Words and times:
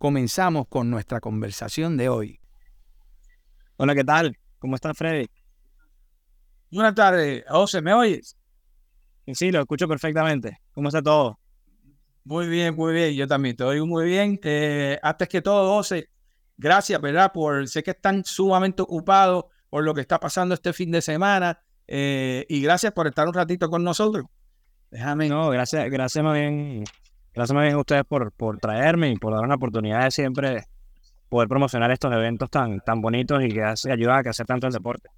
comenzamos 0.00 0.66
con 0.66 0.88
nuestra 0.88 1.20
conversación 1.20 1.98
de 1.98 2.08
hoy. 2.08 2.40
Hola, 3.76 3.94
¿qué 3.94 4.02
tal? 4.02 4.34
¿Cómo 4.58 4.74
estás, 4.74 4.96
Freddy? 4.96 5.26
Buenas 6.70 6.94
tardes, 6.94 7.44
José, 7.46 7.82
¿me 7.82 7.92
oyes? 7.92 8.34
Sí, 9.26 9.52
lo 9.52 9.60
escucho 9.60 9.86
perfectamente. 9.86 10.58
¿Cómo 10.72 10.88
está 10.88 11.02
todo? 11.02 11.38
Muy 12.24 12.48
bien, 12.48 12.74
muy 12.74 12.94
bien. 12.94 13.14
Yo 13.14 13.26
también 13.26 13.56
te 13.56 13.62
oigo 13.62 13.86
muy 13.86 14.06
bien. 14.06 14.40
Eh, 14.42 14.98
antes 15.02 15.28
que 15.28 15.42
todo, 15.42 15.70
José, 15.74 16.08
gracias, 16.56 16.98
¿verdad? 16.98 17.30
Por 17.30 17.68
sé 17.68 17.82
que 17.82 17.90
están 17.90 18.24
sumamente 18.24 18.80
ocupados 18.80 19.44
por 19.68 19.84
lo 19.84 19.92
que 19.92 20.00
está 20.00 20.18
pasando 20.18 20.54
este 20.54 20.72
fin 20.72 20.90
de 20.90 21.02
semana 21.02 21.60
eh, 21.86 22.46
y 22.48 22.62
gracias 22.62 22.94
por 22.94 23.06
estar 23.06 23.28
un 23.28 23.34
ratito 23.34 23.68
con 23.68 23.84
nosotros. 23.84 24.24
Déjame. 24.90 25.28
No, 25.28 25.50
gracias, 25.50 25.90
gracias 25.90 26.24
más 26.24 26.32
bien 26.32 26.84
Gracias 27.34 27.74
a 27.74 27.78
ustedes 27.78 28.04
por, 28.04 28.58
traerme 28.58 29.10
y 29.10 29.16
por 29.16 29.32
dar 29.32 29.44
una 29.44 29.54
oportunidad 29.54 30.04
de 30.04 30.10
siempre 30.10 30.64
poder 31.28 31.48
promocionar 31.48 31.90
estos 31.92 32.12
eventos 32.12 32.50
tan, 32.50 32.80
tan 32.80 33.00
bonitos 33.00 33.42
y 33.44 33.48
que 33.48 33.62
hace, 33.62 33.92
ayuda 33.92 34.18
a 34.18 34.22
que 34.22 34.30
hacer 34.30 34.46
tanto 34.46 34.66
el 34.66 34.72
deporte. 34.72 35.08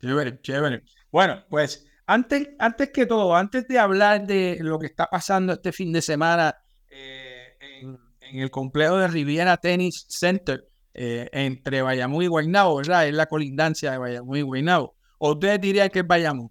Chévere, 0.00 0.40
chévere. 0.40 0.82
Bueno, 1.12 1.44
pues 1.48 1.86
antes, 2.06 2.48
antes 2.58 2.90
que 2.90 3.06
todo, 3.06 3.36
antes 3.36 3.68
de 3.68 3.78
hablar 3.78 4.26
de 4.26 4.58
lo 4.60 4.78
que 4.78 4.86
está 4.86 5.06
pasando 5.06 5.52
este 5.52 5.70
fin 5.70 5.92
de 5.92 6.02
semana 6.02 6.56
eh, 6.88 7.54
en, 7.60 7.98
el 8.40 8.50
complejo 8.50 8.96
de 8.96 9.08
Riviera 9.08 9.56
Tennis 9.56 10.06
Center 10.08 10.68
eh, 10.94 11.28
entre 11.32 11.82
Bayamón 11.82 12.22
y 12.22 12.26
Guaynabo, 12.26 12.76
¿verdad? 12.76 13.06
Es 13.06 13.14
la 13.14 13.26
colindancia 13.26 13.92
de 13.92 13.98
Bayamón 13.98 14.36
y 14.36 14.42
Guaynabo. 14.42 14.96
¿O 15.18 15.32
ustedes 15.32 15.60
dirían 15.60 15.88
que 15.88 16.00
es 16.00 16.06
Bayamón? 16.06 16.50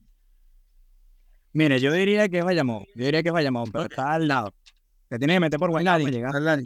Mire, 1.54 1.80
yo 1.80 1.92
diría 1.92 2.30
que 2.30 2.40
es 2.40 2.46
Bayamón. 2.46 2.86
Yo 2.96 3.06
diría 3.06 3.24
que 3.24 3.30
es 3.30 3.34
Bayamón, 3.34 3.72
pero 3.72 3.86
está 3.86 4.14
al 4.14 4.28
lado. 4.28 4.54
Te 5.08 5.18
tiene 5.18 5.36
que 5.36 5.40
meter 5.40 5.60
por 5.60 5.72
Guaynabo 5.72 6.08
llegar. 6.08 6.34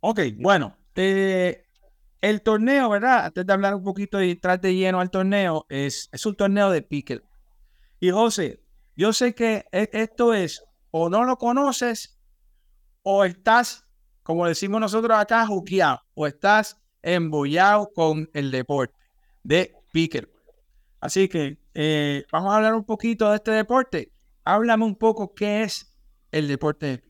ok, 0.00 0.20
bueno. 0.36 0.76
Eh, 0.94 1.64
el 2.20 2.42
torneo, 2.42 2.88
¿verdad? 2.88 3.26
Antes 3.26 3.44
de 3.44 3.52
hablar 3.52 3.74
un 3.74 3.82
poquito 3.82 4.22
y 4.22 4.32
entrar 4.32 4.60
de 4.60 4.74
lleno 4.74 5.00
al 5.00 5.10
torneo, 5.10 5.66
es, 5.68 6.08
es 6.12 6.24
un 6.24 6.36
torneo 6.36 6.70
de 6.70 6.82
pickle. 6.82 7.22
Y 7.98 8.10
José, 8.10 8.62
yo 8.94 9.12
sé 9.12 9.34
que 9.34 9.64
e, 9.72 9.90
esto 9.92 10.32
es 10.34 10.64
o 10.90 11.08
no 11.08 11.24
lo 11.24 11.36
conoces 11.36 12.20
o 13.02 13.24
estás, 13.24 13.84
como 14.22 14.46
decimos 14.46 14.80
nosotros 14.80 15.18
acá, 15.18 15.46
juqueado 15.46 16.00
o 16.14 16.26
estás 16.26 16.80
embollado 17.02 17.90
con 17.92 18.30
el 18.34 18.52
deporte 18.52 18.94
de 19.42 19.74
pickle. 19.92 20.28
Así 21.00 21.28
que 21.28 21.58
eh, 21.74 22.24
vamos 22.30 22.52
a 22.52 22.56
hablar 22.56 22.74
un 22.74 22.84
poquito 22.84 23.30
de 23.30 23.36
este 23.36 23.50
deporte. 23.52 24.12
Háblame 24.44 24.84
un 24.84 24.96
poco 24.96 25.34
qué 25.34 25.62
es 25.62 25.94
el 26.30 26.48
deporte 26.48 27.02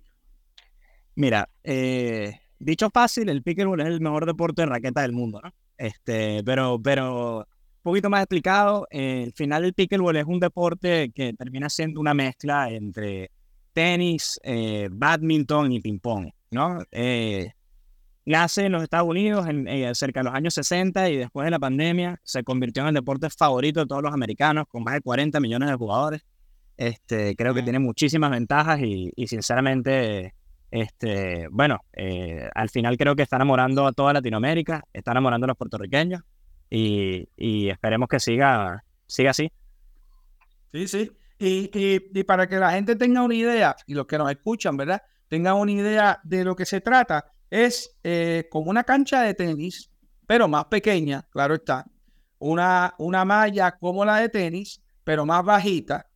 Mira, 1.15 1.49
eh, 1.63 2.41
dicho 2.59 2.89
fácil, 2.89 3.29
el 3.29 3.43
pickleball 3.43 3.81
es 3.83 3.87
el 3.87 4.01
mejor 4.01 4.25
deporte 4.25 4.63
de 4.63 4.67
raqueta 4.67 5.03
del 5.03 5.13
mundo, 5.13 5.43
¿no? 5.43 5.53
Este, 5.77 6.43
pero, 6.43 6.81
pero 6.83 7.39
un 7.39 7.83
poquito 7.83 8.09
más 8.09 8.23
explicado, 8.23 8.87
eh, 8.91 9.25
al 9.27 9.33
final 9.35 9.65
el 9.65 9.75
pickleball 9.75 10.17
es 10.17 10.25
un 10.25 10.41
deporte 10.41 11.13
que 11.15 11.35
termina 11.35 11.69
siendo 11.69 12.01
una 12.01 12.15
mezcla 12.15 12.71
entre 12.71 13.31
tenis, 13.75 14.41
badminton 14.91 15.73
y 15.73 15.81
ping 15.81 15.99
pong, 15.99 16.31
¿no? 16.51 16.79
Nace 18.25 18.67
en 18.67 18.73
los 18.73 18.83
Estados 18.83 19.09
Unidos 19.09 19.47
en, 19.49 19.67
eh, 19.67 19.95
cerca 19.95 20.21
de 20.21 20.25
los 20.25 20.35
años 20.35 20.55
60 20.55 21.11
y 21.11 21.17
después 21.17 21.45
de 21.45 21.51
la 21.51 21.59
pandemia 21.59 22.21
se 22.23 22.45
convirtió 22.45 22.83
en 22.83 22.91
el 22.91 22.95
deporte 22.95 23.29
favorito 23.31 23.81
de 23.81 23.87
todos 23.87 24.03
los 24.03 24.13
americanos 24.13 24.67
con 24.69 24.85
más 24.85 24.95
de 24.95 25.01
40 25.01 25.41
millones 25.41 25.69
de 25.69 25.77
jugadores. 25.77 26.23
Este, 26.77 27.37
creo 27.37 27.55
que 27.55 27.63
tiene 27.63 27.79
muchísimas 27.79 28.31
ventajas 28.31 28.81
y, 28.81 29.13
sinceramente, 29.27 30.35
este, 30.71 31.47
bueno, 31.51 31.81
eh, 31.93 32.49
al 32.55 32.71
final 32.71 32.97
creo 32.97 33.15
que 33.15 33.23
está 33.23 33.37
enamorando 33.37 33.87
a 33.87 33.93
toda 33.93 34.15
Latinoamérica, 34.15 34.83
está 34.93 35.13
enamorando 35.13 35.45
a 35.45 35.49
los 35.49 35.57
puertorriqueños 35.57 36.23
y, 36.71 37.69
esperemos 37.69 38.09
que 38.09 38.19
siga, 38.19 38.83
siga 39.07 39.31
así. 39.31 39.53
Sí, 40.73 40.89
sí. 40.89 41.13
Y, 41.39 41.71
y, 41.75 42.25
para 42.25 42.49
que 42.49 42.57
la 42.57 42.73
gente 42.73 42.97
tenga 42.97 43.23
una 43.23 43.35
idea, 43.35 43.77
y 43.87 43.95
los 43.95 44.07
que 44.07 44.17
nos 44.17 44.31
escuchan, 44.31 44.77
¿verdad? 44.77 45.03
Tengan 45.29 45.57
una 45.57 45.73
idea 45.73 46.21
de 46.25 46.45
lo 46.45 46.57
que 46.57 46.65
se 46.65 46.81
trata, 46.81 47.27
es 47.53 47.95
eh, 48.03 48.49
como 48.51 48.71
una 48.71 48.83
cancha 48.83 49.21
de 49.21 49.35
tenis, 49.35 49.91
pero 50.27 50.49
más 50.49 50.65
pequeña, 50.65 51.29
claro 51.31 51.57
está. 51.57 51.85
Una, 52.39 52.95
una 52.97 53.27
malla 53.27 53.77
como 53.79 54.07
la 54.07 54.17
de 54.17 54.31
tenis, 54.31 54.83
pero 55.05 55.27
más 55.27 55.45
bajita. 55.45 56.09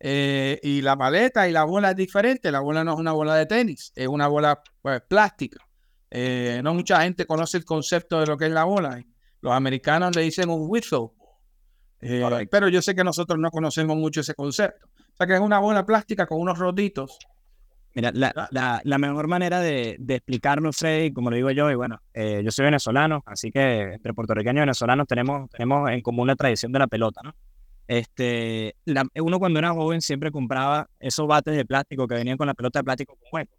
Eh, 0.00 0.58
y 0.60 0.82
la 0.82 0.96
paleta 0.96 1.48
y 1.48 1.52
la 1.52 1.62
bola 1.62 1.90
es 1.90 1.96
diferente. 1.96 2.50
La 2.50 2.58
bola 2.58 2.82
no 2.82 2.94
es 2.94 2.98
una 2.98 3.12
bola 3.12 3.36
de 3.36 3.46
tenis, 3.46 3.92
es 3.94 4.08
una 4.08 4.26
bola 4.26 4.60
pues, 4.82 5.00
plástica. 5.02 5.64
Eh, 6.10 6.60
no 6.64 6.74
mucha 6.74 7.00
gente 7.02 7.26
conoce 7.26 7.58
el 7.58 7.64
concepto 7.64 8.18
de 8.18 8.26
lo 8.26 8.36
que 8.36 8.46
es 8.46 8.52
la 8.52 8.64
bola. 8.64 9.00
Los 9.40 9.52
americanos 9.52 10.16
le 10.16 10.22
dicen 10.22 10.50
un 10.50 10.66
whistle. 10.68 11.10
pero 12.50 12.68
yo 12.68 12.82
sé 12.82 12.96
que 12.96 13.04
nosotros 13.04 13.38
no 13.38 13.52
conocemos 13.52 13.96
mucho 13.96 14.22
ese 14.22 14.34
concepto. 14.34 14.88
O 14.88 15.16
sea 15.16 15.28
que 15.28 15.34
es 15.34 15.40
una 15.40 15.60
bola 15.60 15.86
plástica 15.86 16.26
con 16.26 16.40
unos 16.40 16.58
rotitos 16.58 17.20
Mira, 17.94 18.10
la, 18.12 18.98
mejor 18.98 19.28
manera 19.28 19.60
de, 19.60 19.96
de, 19.98 20.14
explicarlo, 20.14 20.72
Freddy, 20.72 21.12
como 21.12 21.28
lo 21.28 21.36
digo 21.36 21.50
yo, 21.50 21.70
y 21.70 21.74
bueno, 21.74 22.00
eh, 22.14 22.40
yo 22.42 22.50
soy 22.50 22.64
venezolano, 22.64 23.22
así 23.26 23.50
que 23.50 23.94
entre 23.94 24.14
puertorriqueños 24.14 24.56
y 24.56 24.60
venezolanos 24.60 25.06
tenemos, 25.06 25.50
tenemos 25.50 25.90
en 25.90 26.00
común 26.00 26.26
la 26.26 26.36
tradición 26.36 26.72
de 26.72 26.78
la 26.78 26.86
pelota, 26.86 27.20
¿no? 27.22 27.34
Este, 27.86 28.74
uno 29.16 29.38
cuando 29.38 29.58
era 29.58 29.72
joven 29.72 30.00
siempre 30.00 30.30
compraba 30.30 30.88
esos 30.98 31.26
bates 31.26 31.54
de 31.54 31.66
plástico 31.66 32.08
que 32.08 32.14
venían 32.14 32.38
con 32.38 32.46
la 32.46 32.54
pelota 32.54 32.78
de 32.78 32.84
plástico 32.84 33.16
con 33.16 33.28
huecos. 33.30 33.58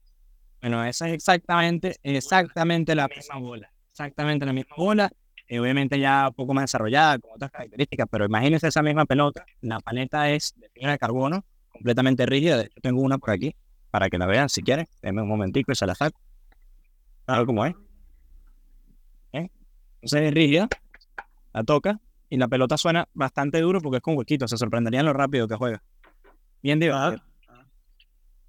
Bueno, 0.61 0.83
esa 0.83 1.07
es 1.07 1.13
exactamente, 1.13 1.97
exactamente 2.01 2.95
la 2.95 3.07
misma 3.07 3.37
bola, 3.37 3.71
exactamente 3.91 4.45
la 4.45 4.53
misma 4.53 4.75
bola, 4.77 5.11
eh, 5.47 5.59
obviamente 5.59 5.99
ya 5.99 6.29
un 6.29 6.33
poco 6.33 6.53
más 6.53 6.63
desarrollada, 6.63 7.19
con 7.19 7.31
otras 7.35 7.51
características, 7.51 8.07
pero 8.09 8.25
imagínense 8.25 8.67
esa 8.67 8.81
misma 8.81 9.05
pelota, 9.05 9.45
la 9.61 9.79
paleta 9.81 10.31
es 10.31 10.53
de 10.55 10.69
fibra 10.69 10.93
de 10.93 10.97
carbono, 10.97 11.45
completamente 11.69 12.25
rígida, 12.25 12.61
hecho 12.61 12.79
tengo 12.81 13.01
una 13.01 13.17
por 13.17 13.31
aquí, 13.31 13.53
para 13.93 14.09
que 14.09 14.17
la 14.17 14.25
vean 14.25 14.49
si 14.49 14.63
quieren. 14.63 14.87
Denme 15.03 15.21
un 15.21 15.27
momentico 15.27 15.71
y 15.71 15.75
se 15.75 15.85
la 15.85 15.93
saco. 15.93 16.19
Claro 17.27 17.45
como 17.45 17.63
es. 17.63 17.75
¿Eh? 19.33 19.51
Entonces 20.01 20.21
es 20.23 20.33
rígida, 20.33 20.67
la 21.53 21.63
toca 21.63 21.99
y 22.27 22.37
la 22.37 22.47
pelota 22.47 22.75
suena 22.75 23.07
bastante 23.13 23.61
duro 23.61 23.81
porque 23.81 23.97
es 23.97 24.01
con 24.01 24.17
huequitos. 24.17 24.49
Se 24.49 24.57
sorprenderían 24.57 25.05
lo 25.05 25.13
rápido 25.13 25.47
que 25.47 25.53
juega. 25.53 25.83
Bien 26.63 26.79
divertido. 26.79 27.23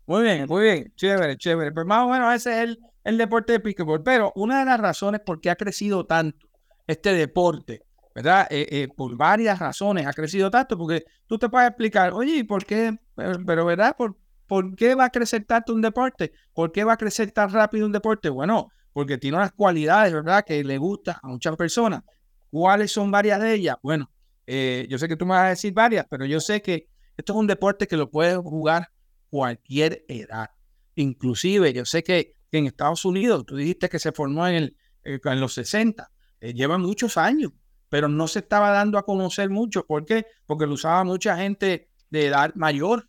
Muy 0.06 0.22
bien, 0.22 0.46
muy 0.48 0.62
bien. 0.62 0.92
Chévere, 0.96 1.36
chévere. 1.36 1.72
Pues 1.72 1.84
más 1.84 2.06
o 2.06 2.08
menos 2.08 2.34
ese 2.34 2.50
es 2.50 2.58
el, 2.70 2.78
el 3.04 3.18
deporte 3.18 3.52
de 3.52 3.60
pickleball. 3.60 4.02
Pero 4.02 4.32
una 4.36 4.60
de 4.60 4.64
las 4.64 4.80
razones 4.80 5.20
por 5.20 5.42
qué 5.42 5.50
ha 5.50 5.56
crecido 5.56 6.06
tanto 6.06 6.48
este 6.86 7.12
deporte, 7.12 7.82
¿verdad? 8.14 8.46
Eh, 8.48 8.66
eh, 8.70 8.88
por 8.88 9.14
varias 9.14 9.58
razones 9.58 10.06
ha 10.06 10.14
crecido 10.14 10.50
tanto, 10.50 10.78
porque 10.78 11.04
tú 11.26 11.36
te 11.36 11.50
puedes 11.50 11.68
explicar, 11.68 12.14
oye, 12.14 12.46
¿por 12.46 12.64
qué? 12.64 12.96
Pero, 13.14 13.66
¿verdad? 13.66 13.94
Por, 13.94 14.16
¿Por 14.46 14.74
qué 14.76 14.94
va 14.94 15.06
a 15.06 15.10
crecer 15.10 15.44
tanto 15.44 15.74
un 15.74 15.80
deporte? 15.80 16.32
¿Por 16.52 16.72
qué 16.72 16.84
va 16.84 16.94
a 16.94 16.96
crecer 16.96 17.30
tan 17.32 17.50
rápido 17.50 17.86
un 17.86 17.92
deporte? 17.92 18.28
Bueno, 18.28 18.68
porque 18.92 19.18
tiene 19.18 19.36
unas 19.36 19.52
cualidades, 19.52 20.12
¿verdad? 20.12 20.44
Que 20.44 20.62
le 20.62 20.78
gusta 20.78 21.18
a 21.22 21.28
muchas 21.28 21.56
personas. 21.56 22.02
¿Cuáles 22.50 22.92
son 22.92 23.10
varias 23.10 23.40
de 23.40 23.54
ellas? 23.54 23.76
Bueno, 23.82 24.10
eh, 24.46 24.86
yo 24.88 24.98
sé 24.98 25.08
que 25.08 25.16
tú 25.16 25.26
me 25.26 25.32
vas 25.32 25.46
a 25.46 25.48
decir 25.48 25.72
varias, 25.72 26.06
pero 26.08 26.24
yo 26.24 26.40
sé 26.40 26.62
que 26.62 26.88
esto 27.16 27.32
es 27.32 27.38
un 27.38 27.46
deporte 27.46 27.86
que 27.86 27.96
lo 27.96 28.10
puede 28.10 28.36
jugar 28.36 28.90
cualquier 29.30 30.04
edad. 30.08 30.50
Inclusive, 30.94 31.72
yo 31.72 31.84
sé 31.84 32.02
que, 32.02 32.34
en 32.52 32.66
Estados 32.66 33.04
Unidos, 33.04 33.44
tú 33.46 33.56
dijiste 33.56 33.88
que 33.88 33.98
se 33.98 34.12
formó 34.12 34.46
en, 34.46 34.54
el, 34.54 34.76
eh, 35.02 35.18
en 35.24 35.40
los 35.40 35.54
60, 35.54 36.08
eh, 36.40 36.54
lleva 36.54 36.78
muchos 36.78 37.16
años, 37.16 37.50
pero 37.88 38.08
no 38.08 38.28
se 38.28 38.38
estaba 38.40 38.70
dando 38.70 38.96
a 38.96 39.04
conocer 39.04 39.50
mucho. 39.50 39.84
¿Por 39.86 40.04
qué? 40.04 40.26
Porque 40.46 40.66
lo 40.66 40.74
usaba 40.74 41.02
mucha 41.02 41.36
gente 41.36 41.90
de 42.10 42.26
edad 42.26 42.54
mayor, 42.54 43.08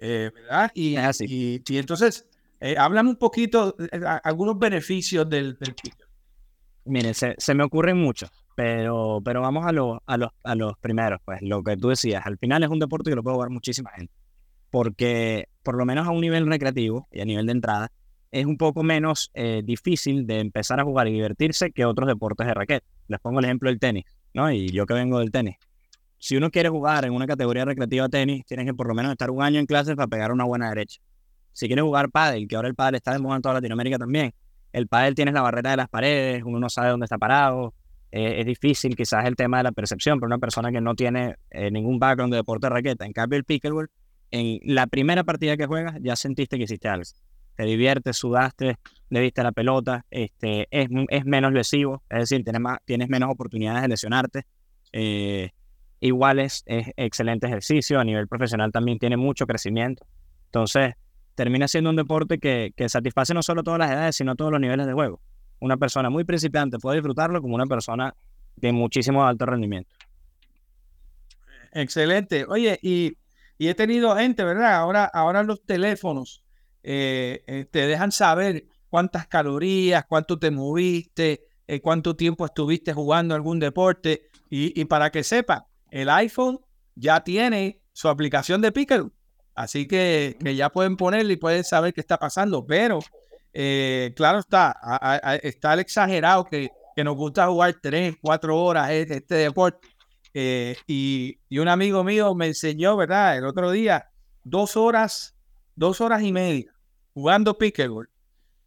¿verdad? 0.00 0.70
Y, 0.74 0.96
y, 0.98 1.62
y, 1.66 1.78
entonces, 1.78 2.26
eh, 2.60 2.76
háblame 2.76 3.10
un 3.10 3.16
poquito, 3.16 3.74
eh, 3.78 4.00
algunos 4.22 4.58
beneficios 4.58 5.28
del, 5.28 5.56
del 5.58 5.74
Miren, 6.84 7.14
se, 7.14 7.34
se, 7.38 7.54
me 7.54 7.64
ocurren 7.64 7.96
muchos, 7.96 8.30
pero, 8.54 9.20
pero 9.24 9.40
vamos 9.40 9.66
a, 9.66 9.72
lo, 9.72 10.02
a, 10.06 10.16
los, 10.16 10.30
a 10.42 10.54
los 10.54 10.76
primeros, 10.78 11.20
pues 11.24 11.40
lo 11.42 11.62
que 11.62 11.76
tú 11.76 11.88
decías, 11.88 12.24
al 12.26 12.36
final 12.38 12.62
es 12.62 12.68
un 12.68 12.78
deporte 12.78 13.10
que 13.10 13.16
lo 13.16 13.22
puede 13.22 13.34
jugar 13.34 13.50
muchísima 13.50 13.90
gente, 13.90 14.12
porque 14.70 15.48
por 15.62 15.76
lo 15.76 15.86
menos 15.86 16.06
a 16.06 16.10
un 16.10 16.20
nivel 16.20 16.46
recreativo 16.46 17.08
y 17.10 17.20
a 17.20 17.24
nivel 17.24 17.46
de 17.46 17.52
entrada, 17.52 17.92
es 18.30 18.46
un 18.46 18.56
poco 18.56 18.82
menos 18.82 19.30
eh, 19.34 19.62
difícil 19.64 20.26
de 20.26 20.40
empezar 20.40 20.80
a 20.80 20.84
jugar 20.84 21.08
y 21.08 21.12
divertirse 21.12 21.72
que 21.72 21.84
otros 21.84 22.06
deportes 22.06 22.46
de 22.46 22.54
raqueta. 22.54 22.86
Les 23.08 23.18
pongo 23.20 23.40
el 23.40 23.46
ejemplo 23.46 23.68
del 23.70 23.80
tenis, 23.80 24.04
¿no? 24.34 24.52
Y 24.52 24.68
yo 24.68 24.86
que 24.86 24.94
vengo 24.94 25.18
del 25.18 25.30
tenis. 25.30 25.56
Si 26.20 26.36
uno 26.36 26.50
quiere 26.50 26.68
jugar 26.68 27.04
en 27.04 27.12
una 27.12 27.26
categoría 27.26 27.64
recreativa 27.64 28.04
de 28.04 28.10
tenis, 28.10 28.44
tienes 28.46 28.66
que 28.66 28.74
por 28.74 28.86
lo 28.86 28.94
menos 28.94 29.10
estar 29.10 29.30
un 29.30 29.42
año 29.42 29.58
en 29.58 29.66
clases 29.66 29.96
para 29.96 30.06
pegar 30.06 30.30
una 30.30 30.44
buena 30.44 30.68
derecha. 30.68 31.00
Si 31.52 31.66
quieres 31.66 31.82
jugar 31.82 32.10
pádel, 32.10 32.46
que 32.46 32.56
ahora 32.56 32.68
el 32.68 32.76
pádel 32.76 32.96
está 32.96 33.12
de 33.12 33.18
moda 33.18 33.36
en 33.36 33.42
toda 33.42 33.54
Latinoamérica 33.54 33.98
también, 33.98 34.32
el 34.72 34.86
pádel 34.86 35.16
tienes 35.16 35.34
la 35.34 35.42
barrera 35.42 35.70
de 35.70 35.78
las 35.78 35.88
paredes, 35.88 36.42
uno 36.44 36.60
no 36.60 36.68
sabe 36.68 36.90
dónde 36.90 37.04
está 37.04 37.18
parado, 37.18 37.74
eh, 38.12 38.36
es 38.38 38.46
difícil 38.46 38.94
quizás 38.94 39.24
el 39.24 39.34
tema 39.34 39.56
de 39.56 39.64
la 39.64 39.72
percepción 39.72 40.20
para 40.20 40.28
una 40.28 40.38
persona 40.38 40.70
que 40.70 40.80
no 40.80 40.94
tiene 40.94 41.36
eh, 41.50 41.70
ningún 41.70 41.98
background 41.98 42.32
de 42.32 42.36
deporte 42.36 42.66
de 42.66 42.70
raqueta. 42.70 43.06
En 43.06 43.12
cambio, 43.12 43.36
el 43.36 43.44
pickleball, 43.44 43.88
en 44.30 44.60
la 44.62 44.86
primera 44.86 45.24
partida 45.24 45.56
que 45.56 45.66
juegas 45.66 45.96
ya 46.00 46.14
sentiste 46.14 46.56
que 46.58 46.64
hiciste 46.64 46.88
algo 46.88 47.04
te 47.60 47.66
diviertes, 47.66 48.16
sudaste, 48.16 48.76
le 49.10 49.20
diste 49.20 49.42
la 49.42 49.52
pelota, 49.52 50.06
este, 50.10 50.66
es, 50.70 50.88
es 51.08 51.24
menos 51.26 51.52
lesivo, 51.52 52.02
es 52.08 52.20
decir, 52.20 52.42
tienes, 52.42 52.60
más, 52.62 52.78
tienes 52.86 53.10
menos 53.10 53.30
oportunidades 53.30 53.82
de 53.82 53.88
lesionarte. 53.88 54.46
Eh, 54.92 55.50
igual 56.00 56.38
es, 56.38 56.64
excelente 56.66 57.46
ejercicio, 57.46 58.00
a 58.00 58.04
nivel 58.04 58.28
profesional 58.28 58.72
también 58.72 58.98
tiene 58.98 59.16
mucho 59.16 59.46
crecimiento. 59.46 60.06
Entonces, 60.46 60.94
termina 61.34 61.68
siendo 61.68 61.90
un 61.90 61.96
deporte 61.96 62.38
que, 62.38 62.72
que 62.76 62.88
satisface 62.88 63.34
no 63.34 63.42
solo 63.42 63.62
todas 63.62 63.78
las 63.78 63.90
edades, 63.90 64.16
sino 64.16 64.34
todos 64.34 64.50
los 64.50 64.60
niveles 64.60 64.86
de 64.86 64.92
juego. 64.92 65.20
Una 65.60 65.76
persona 65.76 66.10
muy 66.10 66.24
principiante 66.24 66.78
puede 66.78 66.96
disfrutarlo 66.96 67.40
como 67.40 67.54
una 67.54 67.66
persona 67.66 68.14
de 68.56 68.72
muchísimo 68.72 69.24
alto 69.24 69.46
rendimiento. 69.46 69.94
Excelente. 71.72 72.44
Oye, 72.48 72.78
y, 72.82 73.16
y 73.58 73.68
he 73.68 73.74
tenido 73.74 74.16
gente, 74.16 74.42
¿verdad? 74.42 74.74
Ahora, 74.74 75.04
ahora 75.04 75.42
los 75.42 75.64
teléfonos 75.64 76.42
eh, 76.82 77.44
eh, 77.46 77.66
te 77.70 77.86
dejan 77.86 78.10
saber 78.10 78.64
cuántas 78.88 79.26
calorías, 79.26 80.04
cuánto 80.06 80.38
te 80.38 80.50
moviste, 80.50 81.44
eh, 81.66 81.80
cuánto 81.80 82.16
tiempo 82.16 82.44
estuviste 82.46 82.92
jugando 82.92 83.34
algún 83.34 83.58
deporte. 83.58 84.30
Y, 84.52 84.84
para 84.86 85.10
que 85.10 85.22
sepa, 85.22 85.68
el 85.90 86.08
iPhone 86.08 86.60
ya 86.94 87.22
tiene 87.22 87.80
su 87.92 88.08
aplicación 88.08 88.60
de 88.60 88.72
Pickle. 88.72 89.10
Así 89.54 89.86
que, 89.86 90.36
ya 90.56 90.70
pueden 90.70 90.96
ponerle 90.96 91.34
y 91.34 91.36
pueden 91.36 91.64
saber 91.64 91.92
qué 91.92 92.00
está 92.00 92.18
pasando. 92.18 92.66
Pero, 92.66 93.00
claro 94.14 94.38
está, 94.38 95.38
está 95.42 95.74
el 95.74 95.80
exagerado 95.80 96.44
que, 96.44 96.70
que, 96.96 97.04
nos 97.04 97.16
gusta 97.16 97.46
jugar 97.48 97.76
tres, 97.82 98.16
cuatro 98.20 98.58
horas 98.58 98.90
este 98.90 99.34
deporte. 99.34 99.88
y, 100.34 101.38
y 101.48 101.58
un 101.58 101.68
amigo 101.68 102.04
mío 102.04 102.34
me 102.34 102.46
enseñó, 102.46 102.96
¿verdad? 102.96 103.36
El 103.36 103.44
otro 103.44 103.70
día, 103.70 104.10
dos 104.44 104.76
horas 104.76 105.34
dos 105.80 106.02
horas 106.02 106.22
y 106.22 106.30
media 106.30 106.74
jugando 107.14 107.56
pickleball, 107.56 108.10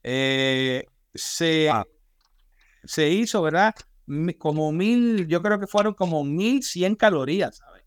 eh, 0.01 0.83
se, 1.13 1.69
se 2.83 3.09
hizo, 3.09 3.43
¿verdad? 3.43 3.75
Como 4.37 4.71
mil, 4.71 5.27
yo 5.27 5.41
creo 5.41 5.59
que 5.59 5.67
fueron 5.67 5.93
como 5.93 6.23
mil 6.23 6.61
cien 6.63 6.95
calorías, 6.95 7.57
¿sabes? 7.57 7.83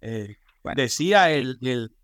Eh, 0.00 0.36
decía 0.76 1.30
el, 1.30 1.58
el, 1.62 1.94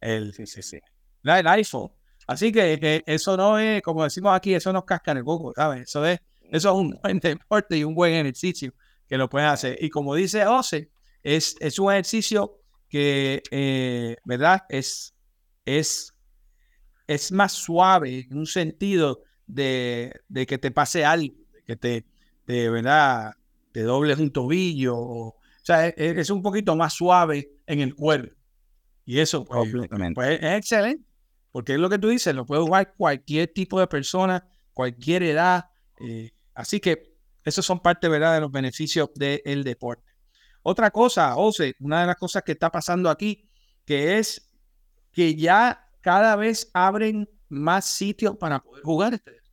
el, 0.00 0.32
sí, 0.32 0.46
sí, 0.46 0.62
sí. 0.62 0.78
el 1.22 1.46
iPhone. 1.46 1.90
Así 2.26 2.50
que, 2.50 3.02
eso 3.06 3.36
no 3.36 3.58
es, 3.58 3.82
como 3.82 4.04
decimos 4.04 4.34
aquí, 4.34 4.54
eso 4.54 4.72
no 4.72 4.80
es 4.80 4.84
casca 4.84 5.12
en 5.12 5.18
el 5.18 5.24
coco, 5.24 5.52
¿sabes? 5.54 5.82
Eso 5.82 6.04
es, 6.06 6.20
eso 6.50 6.70
es 6.70 6.74
un 6.74 6.98
buen 7.02 7.20
deporte 7.20 7.76
y 7.76 7.84
un 7.84 7.94
buen 7.94 8.14
ejercicio 8.14 8.72
que 9.06 9.18
lo 9.18 9.28
pueden 9.28 9.48
hacer. 9.48 9.76
Y 9.80 9.90
como 9.90 10.14
dice 10.14 10.46
Ose, 10.46 10.90
es, 11.22 11.56
es 11.60 11.78
un 11.78 11.92
ejercicio 11.92 12.60
que, 12.88 13.42
eh, 13.50 14.16
¿verdad? 14.24 14.62
Es 14.68 15.16
es, 15.66 16.14
es 17.06 17.32
más 17.32 17.52
suave 17.52 18.26
en 18.30 18.38
un 18.38 18.46
sentido 18.46 19.22
de, 19.46 20.22
que 20.48 20.58
te 20.58 20.70
pase 20.70 21.04
algo, 21.04 21.34
que 21.66 21.76
te, 21.76 22.06
de 22.46 22.70
verdad, 22.70 23.34
te 23.72 23.82
dobles 23.82 24.18
un 24.18 24.30
tobillo. 24.30 24.96
O, 24.96 25.36
sea, 25.62 25.88
e, 25.88 25.94
e, 25.96 26.20
es, 26.20 26.30
un 26.30 26.42
poquito 26.42 26.76
más 26.76 26.94
suave 26.94 27.50
en 27.66 27.80
el 27.80 27.94
cuerpo. 27.94 28.34
Y 29.04 29.20
eso 29.20 29.44
pues, 29.44 29.72
pues, 30.14 30.40
es 30.42 30.52
excelente, 30.52 31.04
porque 31.52 31.74
es 31.74 31.78
lo 31.78 31.88
que 31.88 31.98
tú 31.98 32.08
dices, 32.08 32.34
lo 32.34 32.44
puede 32.44 32.62
jugar 32.62 32.94
cualquier 32.96 33.52
tipo 33.52 33.78
de 33.78 33.86
persona, 33.86 34.48
cualquier 34.72 35.22
edad. 35.22 35.66
Eh, 36.00 36.32
así 36.54 36.80
que 36.80 37.14
esos 37.44 37.64
son 37.64 37.80
parte 37.80 38.08
¿verdad? 38.08 38.34
de 38.34 38.40
los 38.40 38.50
beneficios 38.50 39.10
del 39.14 39.62
deporte. 39.62 40.10
Otra 40.62 40.90
cosa, 40.90 41.36
Ose, 41.36 41.76
una 41.78 42.00
de 42.00 42.08
las 42.08 42.16
cosas 42.16 42.42
que 42.42 42.52
está 42.52 42.72
pasando 42.72 43.08
aquí, 43.08 43.48
que 43.84 44.18
es 44.18 44.50
que 45.12 45.36
ya 45.36 45.88
cada 46.00 46.34
vez 46.34 46.68
abren 46.74 47.28
más 47.48 47.86
sitios 47.86 48.36
para 48.36 48.58
poder 48.58 48.82
jugar 48.82 49.14
este. 49.14 49.45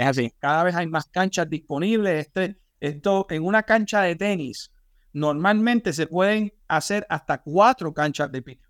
Es 0.00 0.06
así. 0.06 0.32
Cada 0.38 0.64
vez 0.64 0.74
hay 0.74 0.86
más 0.86 1.04
canchas 1.08 1.50
disponibles. 1.50 2.26
Este, 2.26 2.56
esto 2.80 3.26
en 3.28 3.44
una 3.44 3.64
cancha 3.64 4.00
de 4.00 4.16
tenis, 4.16 4.72
normalmente 5.12 5.92
se 5.92 6.06
pueden 6.06 6.54
hacer 6.68 7.06
hasta 7.10 7.42
cuatro 7.42 7.92
canchas 7.92 8.32
de 8.32 8.40
pino. 8.40 8.62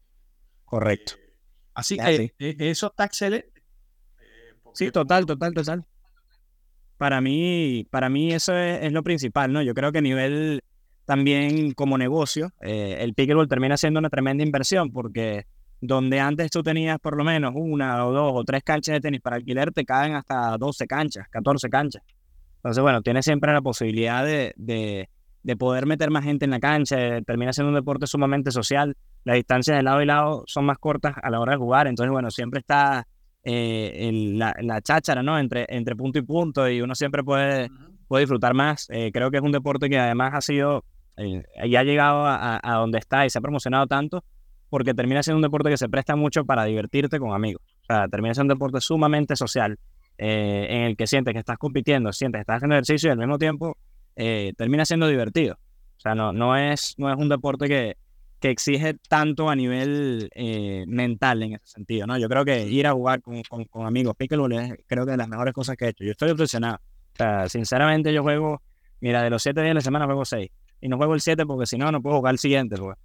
Correcto. 0.65 1.13
Así 1.73 1.97
que 1.97 2.35
e, 2.37 2.57
eso 2.59 2.89
está 2.89 3.05
excelente. 3.05 3.63
Sí, 4.75 4.91
total, 4.91 5.25
total, 5.25 5.55
total. 5.55 5.87
Para 6.97 7.21
mí, 7.21 7.87
para 7.93 8.09
mí 8.09 8.33
eso 8.33 8.57
es, 8.57 8.93
lo 8.93 9.05
principal, 9.05 9.53
¿no? 9.53 9.63
Yo 9.63 9.73
creo 9.73 9.93
que 9.93 9.99
a 9.99 10.03
nivel 10.03 10.65
también 11.05 11.75
como 11.75 11.97
negocio, 11.97 12.53
eh, 12.61 12.97
el 13.03 13.15
pickleball 13.15 13.47
termina 13.47 13.77
siendo 13.77 14.01
una 14.01 14.11
tremenda 14.11 14.43
inversión 14.43 14.91
porque 14.91 15.47
donde 15.81 16.21
antes 16.21 16.51
tú 16.51 16.63
tenías 16.63 16.99
por 16.99 17.17
lo 17.17 17.25
menos 17.25 17.53
una 17.55 18.07
o 18.07 18.13
dos 18.13 18.33
o 18.35 18.45
tres 18.45 18.63
canchas 18.63 18.95
de 18.95 19.01
tenis 19.01 19.21
para 19.21 19.37
alquiler, 19.37 19.73
te 19.73 19.85
caen 19.85 20.15
hasta 20.15 20.57
12 20.59 20.87
canchas, 20.87 21.27
14 21.31 21.69
canchas. 21.71 22.03
Entonces, 22.57 22.83
bueno, 22.83 23.01
tienes 23.01 23.25
siempre 23.25 23.53
la 23.53 23.63
posibilidad 23.63 24.25
de, 24.25 24.53
de, 24.57 25.57
poder 25.57 25.87
meter 25.87 26.11
más 26.11 26.25
gente 26.25 26.45
en 26.45 26.51
la 26.51 26.61
cancha, 26.61 27.21
termina 27.23 27.53
siendo 27.53 27.71
un 27.71 27.75
deporte 27.75 28.07
sumamente 28.07 28.51
social, 28.51 28.97
las 29.25 29.37
distancias 29.37 29.79
de 29.79 29.83
lado 29.83 30.03
y 30.03 30.07
lado 30.07 30.45
son 30.47 30.67
más 30.67 30.79
cortas 30.79 31.15
a 31.23 31.31
la 31.31 31.41
hora 31.41 31.53
de 31.53 31.59
jugar, 31.59 31.87
entonces, 31.87 32.13
bueno, 32.13 32.31
siempre 32.31 32.61
está 32.61 33.07
eh, 33.43 34.11
la, 34.35 34.55
la, 34.61 34.83
cháchara, 34.83 35.23
¿no? 35.23 35.39
Entre, 35.39 35.65
entre 35.71 35.97
punto 35.97 36.19
y 36.19 36.23
punto 36.23 36.69
y 36.69 36.83
uno 36.83 36.95
siempre 36.95 37.25
puede, 37.25 37.71
puede 38.07 38.25
disfrutar 38.25 38.53
más. 38.53 38.87
Eh, 38.91 39.11
creo 39.13 39.31
que 39.31 39.39
es 39.39 39.43
un 39.43 39.53
deporte 39.53 39.89
que 39.89 39.99
además 39.99 40.33
ha 40.35 40.43
sido, 40.43 40.85
eh, 41.17 41.43
ya 41.67 41.81
ha 41.81 41.85
llegado 41.85 42.27
a, 42.27 42.61
a 42.63 42.75
donde 42.77 42.99
está 42.99 43.25
y 43.25 43.31
se 43.31 43.39
ha 43.39 43.41
promocionado 43.41 43.87
tanto 43.87 44.23
porque 44.71 44.95
termina 44.95 45.23
siendo 45.23 45.37
un 45.37 45.43
deporte 45.43 45.69
que 45.69 45.77
se 45.77 45.89
presta 45.89 46.17
mucho 46.17 46.45
para 46.45 46.65
divertirte 46.65 47.19
con 47.19 47.35
amigos. 47.35 47.63
O 47.83 47.85
sea, 47.87 48.09
termina 48.09 48.33
siendo 48.33 48.55
un 48.55 48.59
deporte 48.59 48.81
sumamente 48.81 49.37
social, 49.37 49.79
eh, 50.17 50.67
en 50.71 50.83
el 50.83 50.97
que 50.97 51.07
sientes 51.07 51.35
que 51.35 51.41
estás 51.41 51.59
compitiendo, 51.59 52.13
sientes 52.13 52.39
que 52.39 52.43
estás 52.43 52.57
haciendo 52.57 52.77
ejercicio 52.77 53.09
y 53.09 53.13
al 53.13 53.19
mismo 53.19 53.39
tiempo 53.39 53.77
eh, 54.17 54.53
termina 54.57 54.85
siendo 54.85 55.09
divertido. 55.09 55.55
O 55.97 56.01
sea, 56.01 56.15
no, 56.15 56.33
no, 56.33 56.57
es, 56.57 56.95
no 56.99 57.13
es 57.13 57.19
un 57.19 57.29
deporte 57.29 57.69
que, 57.69 57.97
que 58.39 58.51
exige 58.51 58.95
tanto 59.09 59.51
a 59.51 59.57
nivel 59.57 60.31
eh, 60.35 60.85
mental 60.87 61.43
en 61.43 61.55
ese 61.55 61.67
sentido, 61.67 62.07
¿no? 62.07 62.17
Yo 62.19 62.29
creo 62.29 62.45
que 62.45 62.67
ir 62.67 62.87
a 62.87 62.93
jugar 62.93 63.21
con, 63.21 63.43
con, 63.43 63.87
amigos 63.87 64.17
pickleball 64.17 64.53
es 64.53 64.75
creo 64.87 65.05
que 65.05 65.13
de 65.13 65.17
las 65.19 65.29
mejores 65.29 65.53
cosas 65.53 65.77
que 65.77 65.87
he 65.87 65.89
hecho. 65.89 66.05
Yo 66.05 66.13
estoy 66.13 66.31
obsesionado. 66.31 66.77
O 66.77 67.17
sea, 67.17 67.49
sinceramente 67.49 68.13
yo 68.13 68.23
juego, 68.23 68.63
mira, 69.01 69.23
de 69.23 69.31
los 69.31 69.43
siete 69.43 69.61
días 69.61 69.71
de 69.71 69.75
la 69.75 69.81
semana 69.83 70.07
juego 70.07 70.25
seis. 70.25 70.51
Y 70.81 70.89
no 70.89 70.97
juego 70.97 71.15
el 71.15 71.21
siete 71.21 71.45
porque 71.45 71.67
si 71.67 71.77
no, 71.77 71.93
no 71.93 72.01
puedo 72.01 72.17
jugar 72.17 72.35
el 72.35 72.39
siguiente, 72.39 72.77
porque 72.77 73.01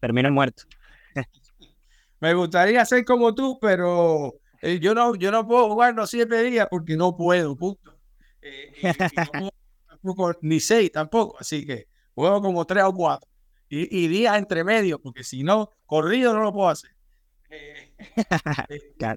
termino 0.00 0.30
muerto. 0.32 0.64
Me 2.20 2.34
gustaría 2.34 2.84
ser 2.84 3.04
como 3.04 3.34
tú, 3.34 3.58
pero 3.60 4.34
eh, 4.60 4.78
yo, 4.78 4.94
no, 4.94 5.14
yo 5.14 5.30
no 5.30 5.46
puedo 5.46 5.70
jugar 5.70 5.94
los 5.94 6.10
siete 6.10 6.42
días 6.42 6.68
porque 6.70 6.96
no 6.96 7.16
puedo, 7.16 7.56
punto. 7.56 7.98
Eh, 8.42 8.72
ni 10.42 10.60
seis 10.60 10.92
tampoco, 10.92 11.36
así 11.38 11.66
que 11.66 11.86
juego 12.14 12.42
como 12.42 12.66
tres 12.66 12.84
o 12.84 12.94
cuatro. 12.94 13.28
Y, 13.72 14.08
días 14.08 14.36
entre 14.36 14.64
medio, 14.64 15.00
porque 15.00 15.22
si 15.22 15.44
no, 15.44 15.70
corrido 15.86 16.34
no 16.34 16.42
lo 16.42 16.52
puedo 16.52 16.68
hacer. 16.68 16.90
Eh, 18.68 19.16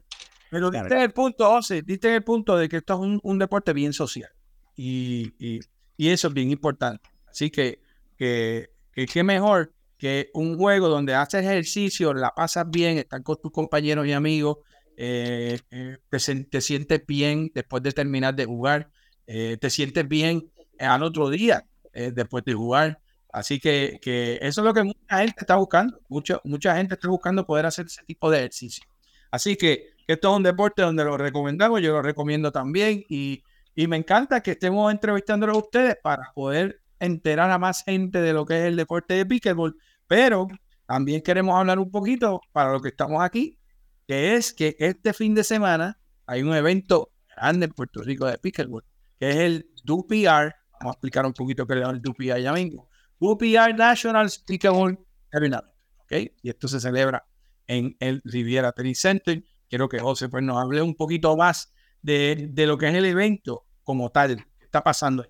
pero 0.49 0.69
diste 0.69 1.03
el 1.03 1.11
punto, 1.11 1.49
José, 1.49 1.81
diste 1.81 2.13
el 2.15 2.23
punto 2.23 2.55
de 2.55 2.69
que 2.69 2.77
esto 2.77 2.93
es 2.93 3.19
un, 3.23 3.39
deporte 3.39 3.73
bien 3.73 3.91
social. 3.91 4.29
Y, 4.75 5.33
y, 5.39 6.09
eso 6.09 6.27
es 6.27 6.33
bien 6.35 6.51
importante. 6.51 7.09
Así 7.25 7.49
que, 7.49 7.81
que, 8.17 8.69
que 8.91 9.07
qué 9.07 9.23
mejor 9.23 9.73
que 10.03 10.31
un 10.33 10.57
juego 10.57 10.89
donde 10.89 11.15
haces 11.15 11.45
ejercicio, 11.45 12.13
la 12.13 12.31
pasas 12.31 12.69
bien, 12.69 12.97
estás 12.97 13.21
con 13.21 13.37
tus 13.41 13.53
compañeros 13.53 14.05
y 14.05 14.11
amigos, 14.11 14.57
eh, 14.97 15.57
eh, 15.71 15.97
te, 16.09 16.19
sientes 16.19 17.05
bien 17.07 17.49
después 17.55 17.81
de 17.83 17.93
terminar 17.93 18.35
de 18.35 18.43
jugar, 18.43 18.91
eh, 19.27 19.55
te 19.61 19.69
sientes 19.69 20.05
bien 20.05 20.51
al 20.77 21.03
otro 21.03 21.29
día 21.29 21.65
después 21.93 22.43
de 22.43 22.53
jugar. 22.53 22.99
Así 23.31 23.61
que, 23.61 23.97
eso 24.41 24.59
es 24.59 24.65
lo 24.65 24.73
que 24.73 24.83
mucha 24.83 25.19
gente 25.19 25.37
está 25.37 25.55
buscando. 25.55 25.97
Mucho, 26.09 26.41
mucha 26.43 26.75
gente 26.75 26.95
está 26.95 27.07
buscando 27.07 27.45
poder 27.45 27.65
hacer 27.65 27.85
ese 27.85 28.03
tipo 28.03 28.29
de 28.29 28.39
ejercicio. 28.39 28.83
Así 29.31 29.55
que, 29.55 29.87
esto 30.05 30.31
es 30.31 30.35
un 30.35 30.43
deporte 30.43 30.81
donde 30.81 31.05
lo 31.05 31.15
recomendamos, 31.15 31.81
yo 31.81 31.93
lo 31.93 32.01
recomiendo 32.01 32.51
también 32.51 33.05
y, 33.07 33.41
y 33.73 33.87
me 33.87 33.95
encanta 33.95 34.43
que 34.43 34.51
estemos 34.51 34.91
entrevistándolo 34.91 35.53
a 35.53 35.59
ustedes 35.59 35.95
para 36.03 36.33
poder 36.35 36.81
enterar 36.99 37.51
a 37.51 37.57
más 37.57 37.85
gente 37.85 38.21
de 38.21 38.33
lo 38.33 38.45
que 38.45 38.59
es 38.59 38.65
el 38.65 38.75
deporte 38.75 39.13
de 39.13 39.25
pickleball 39.25 39.77
pero 40.07 40.47
también 40.85 41.21
queremos 41.21 41.55
hablar 41.55 41.79
un 41.79 41.89
poquito 41.89 42.41
para 42.51 42.71
lo 42.71 42.81
que 42.81 42.89
estamos 42.89 43.23
aquí, 43.23 43.59
que 44.07 44.35
es 44.35 44.53
que 44.53 44.75
este 44.79 45.13
fin 45.13 45.33
de 45.33 45.43
semana 45.43 45.99
hay 46.25 46.43
un 46.43 46.53
evento 46.53 47.11
grande 47.35 47.65
en 47.65 47.71
Puerto 47.71 48.01
Rico 48.01 48.25
de 48.25 48.37
pickleball, 48.37 48.83
que 49.19 49.29
es 49.29 49.35
el 49.37 49.69
DUPR. 49.83 50.55
Vamos 50.79 50.87
a 50.87 50.91
explicar 50.91 51.25
un 51.25 51.33
poquito 51.33 51.65
qué 51.65 51.79
es 51.79 51.87
el 51.87 52.01
DUPR 52.01 52.39
ya 52.39 52.53
mismo. 52.53 52.89
DUPR 53.19 53.75
National 53.75 54.29
Pickleball 54.45 54.99
Tournament. 55.31 55.65
¿ok? 55.99 56.11
Y 56.41 56.49
esto 56.49 56.67
se 56.67 56.79
celebra 56.79 57.25
en 57.67 57.95
el 57.99 58.21
Riviera 58.25 58.71
Tennis 58.71 58.99
Center. 58.99 59.43
Quiero 59.69 59.87
que 59.87 59.99
José 59.99 60.29
pues, 60.29 60.43
nos 60.43 60.57
hable 60.57 60.81
un 60.81 60.95
poquito 60.95 61.35
más 61.37 61.73
de, 62.01 62.49
de 62.51 62.67
lo 62.67 62.77
que 62.77 62.89
es 62.89 62.95
el 62.95 63.05
evento 63.05 63.65
como 63.83 64.11
tal, 64.11 64.35
que 64.59 64.65
está 64.65 64.83
pasando 64.83 65.23
ahí. 65.23 65.29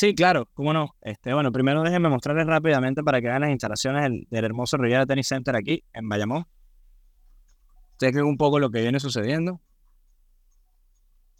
Sí, 0.00 0.14
claro, 0.14 0.48
cómo 0.54 0.72
no. 0.72 0.96
Este, 1.02 1.34
bueno, 1.34 1.52
primero 1.52 1.82
déjenme 1.82 2.08
mostrarles 2.08 2.46
rápidamente 2.46 3.02
para 3.02 3.20
que 3.20 3.26
vean 3.26 3.42
las 3.42 3.50
instalaciones 3.50 4.26
del, 4.30 4.44
hermoso 4.46 4.78
Riviera 4.78 5.04
Tennis 5.04 5.28
Center 5.28 5.54
aquí 5.54 5.84
en 5.92 6.08
Bayamón. 6.08 6.46
Chequen 7.98 8.24
un 8.24 8.38
poco 8.38 8.58
lo 8.58 8.70
que 8.70 8.80
viene 8.80 8.98
sucediendo. 8.98 9.60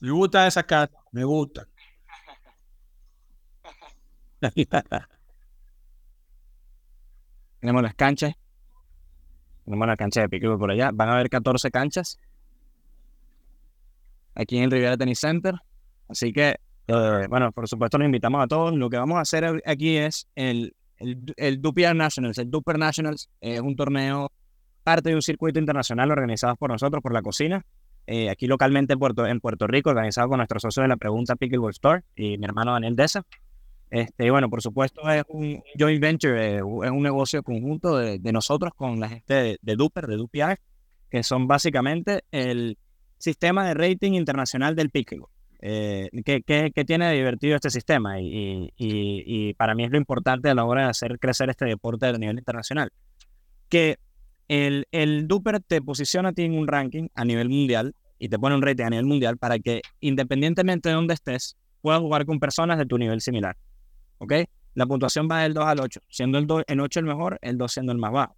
Me 0.00 0.10
gustan 0.10 0.46
esas 0.46 0.64
cartas, 0.64 1.02
me 1.10 1.24
gustan. 1.24 1.68
Tenemos 7.60 7.82
las 7.82 7.94
canchas. 7.94 8.34
Tenemos 9.64 9.88
la 9.88 9.96
cancha 9.96 10.20
de 10.20 10.28
pickleball 10.28 10.58
por 10.58 10.70
allá. 10.70 10.90
Van 10.92 11.08
a 11.08 11.14
haber 11.14 11.30
14 11.30 11.70
canchas 11.70 12.18
aquí 14.34 14.58
en 14.58 14.64
el 14.64 14.70
Riviera 14.70 14.98
Tennis 14.98 15.20
Center. 15.20 15.54
Así 16.08 16.30
que, 16.34 16.56
bueno, 17.28 17.52
por 17.52 17.68
supuesto 17.68 17.98
nos 17.98 18.06
invitamos 18.06 18.42
a 18.42 18.46
todos. 18.46 18.74
Lo 18.74 18.90
que 18.90 18.96
vamos 18.96 19.18
a 19.18 19.20
hacer 19.20 19.62
aquí 19.66 19.96
es 19.96 20.28
el, 20.34 20.74
el, 20.98 21.22
el 21.36 21.60
DUPR 21.60 21.94
Nationals. 21.94 22.38
El 22.38 22.50
DUPR 22.50 22.78
Nationals 22.78 23.28
es 23.40 23.60
un 23.60 23.76
torneo, 23.76 24.30
parte 24.82 25.10
de 25.10 25.14
un 25.14 25.22
circuito 25.22 25.58
internacional 25.58 26.10
organizado 26.10 26.56
por 26.56 26.70
nosotros, 26.70 27.02
por 27.02 27.12
la 27.12 27.22
cocina. 27.22 27.64
Eh, 28.06 28.28
aquí 28.28 28.46
localmente 28.46 28.94
en 28.94 28.98
Puerto, 28.98 29.26
en 29.26 29.40
Puerto 29.40 29.66
Rico, 29.66 29.90
organizado 29.90 30.28
con 30.28 30.38
nuestros 30.38 30.62
socios 30.62 30.84
de 30.84 30.88
la 30.88 30.96
Pregunta 30.96 31.36
Pickleball 31.36 31.70
Store 31.70 32.02
y 32.16 32.38
mi 32.38 32.44
hermano 32.44 32.72
Daniel 32.72 32.96
Deza. 32.96 33.22
Este, 33.90 34.26
y 34.26 34.30
bueno, 34.30 34.48
por 34.48 34.62
supuesto 34.62 35.08
es 35.10 35.24
un 35.28 35.62
joint 35.78 36.00
venture, 36.00 36.56
eh, 36.56 36.56
es 36.56 36.90
un 36.90 37.02
negocio 37.02 37.42
conjunto 37.42 37.96
de, 37.96 38.18
de, 38.18 38.32
nosotros 38.32 38.72
con 38.74 39.00
la 39.00 39.08
gente 39.08 39.34
de, 39.34 39.58
de 39.60 39.76
Duper, 39.76 40.06
de 40.06 40.16
DUPR, 40.16 40.58
que 41.10 41.22
son 41.22 41.46
básicamente 41.46 42.24
el 42.30 42.78
sistema 43.18 43.66
de 43.66 43.74
rating 43.74 44.12
internacional 44.12 44.76
del 44.76 44.90
pickleball. 44.90 45.30
Eh, 45.62 46.08
¿qué, 46.24 46.42
qué, 46.42 46.84
tiene 46.84 47.08
de 47.08 47.16
divertido 47.16 47.54
este 47.54 47.70
sistema? 47.70 48.20
Y, 48.20 48.70
y, 48.76 49.22
y, 49.26 49.54
para 49.54 49.74
mí 49.74 49.84
es 49.84 49.90
lo 49.90 49.98
importante 49.98 50.48
a 50.48 50.54
la 50.54 50.64
hora 50.64 50.84
de 50.84 50.88
hacer 50.88 51.18
crecer 51.18 51.50
este 51.50 51.66
deporte 51.66 52.06
a 52.06 52.12
nivel 52.12 52.38
internacional. 52.38 52.90
Que 53.68 53.98
el, 54.48 54.86
el 54.90 55.28
Duper 55.28 55.60
te 55.60 55.82
posiciona 55.82 56.30
a 56.30 56.32
ti 56.32 56.42
en 56.42 56.58
un 56.58 56.66
ranking 56.66 57.08
a 57.14 57.24
nivel 57.24 57.48
mundial 57.48 57.94
y 58.18 58.28
te 58.28 58.38
pone 58.38 58.54
un 58.54 58.62
rating 58.62 58.84
a 58.84 58.90
nivel 58.90 59.06
mundial 59.06 59.36
para 59.38 59.58
que 59.58 59.82
independientemente 60.00 60.88
de 60.88 60.94
donde 60.94 61.14
estés, 61.14 61.56
puedas 61.80 62.00
jugar 62.00 62.26
con 62.26 62.38
personas 62.38 62.78
de 62.78 62.86
tu 62.86 62.98
nivel 62.98 63.20
similar. 63.20 63.56
¿Ok? 64.18 64.32
La 64.74 64.86
puntuación 64.86 65.28
va 65.30 65.42
del 65.42 65.54
2 65.54 65.64
al 65.64 65.80
8, 65.80 66.00
siendo 66.08 66.38
el, 66.38 66.46
2, 66.46 66.64
el 66.66 66.80
8 66.80 67.00
el 67.00 67.06
mejor, 67.06 67.38
el 67.42 67.58
2 67.58 67.72
siendo 67.72 67.92
el 67.92 67.98
más 67.98 68.12
bajo. 68.12 68.36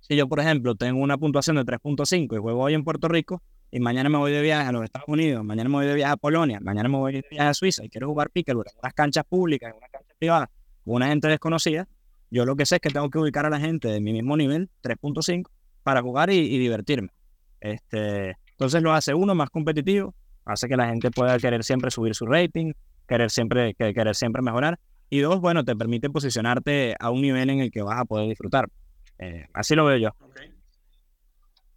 Si 0.00 0.16
yo, 0.16 0.28
por 0.28 0.40
ejemplo, 0.40 0.74
tengo 0.74 1.00
una 1.00 1.18
puntuación 1.18 1.56
de 1.56 1.64
3.5 1.64 2.36
y 2.36 2.38
juego 2.38 2.62
hoy 2.62 2.74
en 2.74 2.84
Puerto 2.84 3.08
Rico, 3.08 3.42
y 3.70 3.80
mañana 3.80 4.08
me 4.08 4.18
voy 4.18 4.32
de 4.32 4.42
viaje 4.42 4.68
a 4.68 4.72
los 4.72 4.84
Estados 4.84 5.08
Unidos, 5.08 5.44
mañana 5.44 5.68
me 5.68 5.76
voy 5.76 5.86
de 5.86 5.94
viaje 5.94 6.12
a 6.12 6.16
Polonia, 6.16 6.58
mañana 6.60 6.88
me 6.88 6.96
voy 6.96 7.12
de 7.12 7.24
viaje 7.30 7.48
a 7.48 7.54
Suiza 7.54 7.84
y 7.84 7.88
quiero 7.88 8.08
jugar 8.08 8.30
pickleball 8.30 8.66
en 8.66 8.78
unas 8.78 8.94
canchas 8.94 9.24
públicas, 9.24 9.70
en 9.70 9.76
unas 9.76 9.90
canchas 9.90 10.16
privadas, 10.18 10.48
con 10.84 10.94
una 10.94 11.08
gente 11.08 11.28
desconocida, 11.28 11.86
yo 12.30 12.44
lo 12.44 12.56
que 12.56 12.64
sé 12.66 12.76
es 12.76 12.80
que 12.80 12.90
tengo 12.90 13.10
que 13.10 13.18
ubicar 13.18 13.46
a 13.46 13.50
la 13.50 13.58
gente 13.58 13.88
de 13.88 14.00
mi 14.00 14.12
mismo 14.12 14.36
nivel, 14.36 14.70
3.5, 14.82 15.48
para 15.82 16.00
jugar 16.02 16.30
y, 16.30 16.38
y, 16.38 16.58
divertirme. 16.58 17.10
Este, 17.60 18.36
entonces 18.52 18.82
lo 18.82 18.92
hace 18.92 19.14
uno 19.14 19.34
más 19.34 19.50
competitivo, 19.50 20.14
hace 20.44 20.68
que 20.68 20.76
la 20.76 20.88
gente 20.88 21.10
pueda 21.10 21.38
querer 21.38 21.64
siempre 21.64 21.90
subir 21.90 22.14
su 22.14 22.26
rating, 22.26 22.72
querer 23.08 23.30
siempre, 23.30 23.74
querer 23.74 24.14
siempre 24.14 24.42
mejorar. 24.42 24.78
Y 25.08 25.18
dos, 25.20 25.40
bueno, 25.40 25.64
te 25.64 25.74
permite 25.74 26.08
posicionarte 26.08 26.94
a 27.00 27.10
un 27.10 27.20
nivel 27.20 27.50
en 27.50 27.60
el 27.60 27.70
que 27.72 27.82
vas 27.82 27.98
a 27.98 28.04
poder 28.04 28.28
disfrutar. 28.28 28.68
Eh, 29.18 29.46
así 29.52 29.74
lo 29.74 29.84
veo 29.84 29.96
yo. 29.96 30.10
Okay. 30.20 30.49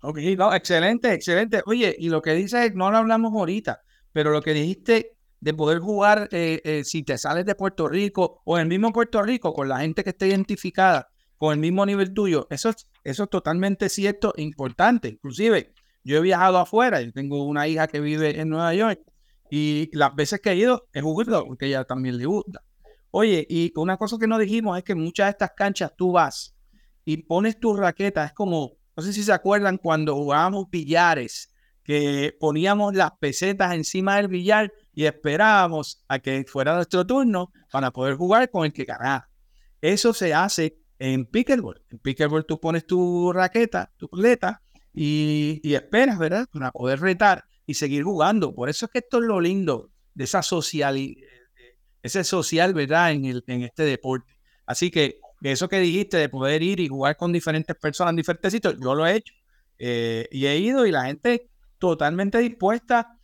Ok, 0.06 0.18
no, 0.38 0.54
excelente, 0.54 1.14
excelente. 1.14 1.62
Oye, 1.66 1.96
y 1.98 2.10
lo 2.10 2.22
que 2.22 2.34
dices, 2.34 2.76
no 2.76 2.92
lo 2.92 2.98
hablamos 2.98 3.32
ahorita, 3.34 3.84
pero 4.12 4.32
lo 4.32 4.42
que 4.42 4.54
dijiste 4.54 5.16
de 5.40 5.54
poder 5.54 5.80
jugar, 5.80 6.28
eh, 6.34 6.60
eh, 6.66 6.84
si 6.84 7.04
te 7.04 7.18
sales 7.18 7.46
de 7.46 7.56
Puerto 7.56 7.88
Rico 7.88 8.42
o 8.44 8.58
el 8.58 8.68
mismo 8.68 8.92
Puerto 8.92 9.24
Rico, 9.24 9.54
con 9.54 9.70
la 9.70 9.80
gente 9.80 10.04
que 10.04 10.10
esté 10.10 10.28
identificada 10.28 11.08
con 11.38 11.54
el 11.54 11.60
mismo 11.60 11.86
nivel 11.86 12.14
tuyo, 12.14 12.48
eso 12.50 12.70
es, 12.70 12.90
eso 13.06 13.24
es 13.24 13.30
totalmente 13.30 13.88
cierto 13.88 14.34
e 14.36 14.42
importante. 14.42 15.08
Inclusive, 15.08 15.74
yo 16.04 16.18
he 16.18 16.22
viajado 16.22 16.58
afuera, 16.58 17.00
yo 17.00 17.14
tengo 17.14 17.46
una 17.46 17.70
hija 17.70 17.88
que 17.88 18.02
vive 18.02 18.42
en 18.42 18.50
Nueva 18.50 18.74
York 18.74 19.00
y 19.50 19.90
las 19.94 20.14
veces 20.16 20.42
que 20.42 20.52
he 20.52 20.56
ido 20.58 20.90
he 20.92 21.00
jugado 21.00 21.46
porque 21.46 21.68
ella 21.68 21.86
también 21.86 22.18
le 22.18 22.26
gusta. 22.26 22.62
Oye, 23.12 23.48
y 23.50 23.72
una 23.78 23.96
cosa 23.96 24.18
que 24.20 24.28
no 24.28 24.38
dijimos 24.38 24.78
es 24.78 24.84
que 24.84 24.96
muchas 24.96 25.28
de 25.28 25.32
estas 25.32 25.52
canchas 25.56 25.94
tú 25.96 26.12
vas 26.12 26.54
y 27.06 27.24
pones 27.24 27.58
tu 27.58 27.74
raqueta, 27.74 28.26
es 28.26 28.34
como 28.34 28.83
no 28.96 29.04
sé 29.04 29.14
si 29.14 29.24
se 29.24 29.34
acuerdan 29.34 29.78
cuando 29.78 30.16
jugábamos 30.16 30.70
billares, 30.70 31.54
que 31.84 32.36
poníamos 32.40 32.96
las 32.96 33.12
pesetas 33.20 33.74
encima 33.74 34.18
del 34.18 34.30
billar 34.30 34.72
y 34.94 35.06
esperábamos 35.06 36.04
a 36.08 36.20
que 36.20 36.46
fuera 36.48 36.76
nuestro 36.76 37.06
turno 37.06 37.52
para 37.72 37.92
poder 37.92 38.16
jugar 38.16 38.50
con 38.50 38.66
el 38.66 38.74
que 38.74 38.86
ganara. 38.86 39.30
Eso 39.82 40.14
se 40.14 40.34
hace 40.34 40.78
en 40.98 41.26
pickleball. 41.26 41.84
En 41.90 42.00
pickleball 42.00 42.46
tú 42.46 42.60
pones 42.60 42.88
tu 42.88 43.34
raqueta, 43.34 43.92
tu 43.98 44.08
paleta 44.08 44.62
y, 44.94 45.60
y 45.62 45.76
esperas, 45.76 46.18
¿verdad? 46.18 46.48
Para 46.52 46.72
poder 46.72 47.02
retar 47.02 47.44
y 47.66 47.74
seguir 47.74 48.04
jugando. 48.04 48.54
Por 48.54 48.70
eso 48.70 48.86
es 48.86 48.92
que 48.92 49.00
esto 49.00 49.18
es 49.18 49.26
lo 49.26 49.42
lindo 49.42 49.92
de 50.14 50.24
esa 50.24 50.42
social, 50.42 50.98
ese 52.02 52.24
social, 52.24 52.74
¿verdad? 52.74 53.12
En, 53.12 53.26
el, 53.26 53.44
en 53.48 53.64
este 53.64 53.84
deporte. 53.84 54.34
Así 54.66 54.92
que 54.92 55.20
eso 55.52 55.68
que 55.68 55.80
dijiste 55.80 56.18
de 56.18 56.30
poder 56.30 56.64
ir 56.64 56.80
y 56.80 56.88
jugar 56.88 57.18
con 57.18 57.34
diferentes 57.34 57.76
personas 57.76 58.12
en 58.12 58.18
diferentes 58.18 58.52
sitios, 58.52 58.76
yo 58.82 58.96
lo 58.96 59.06
he 59.06 59.18
hecho. 59.18 59.34
Eh, 59.78 60.28
y 60.32 60.46
he 60.46 60.58
ido 60.58 60.86
y 60.86 60.92
la 60.92 61.06
gente 61.06 61.50
totalmente 61.78 62.38
dispuesta, 62.38 63.20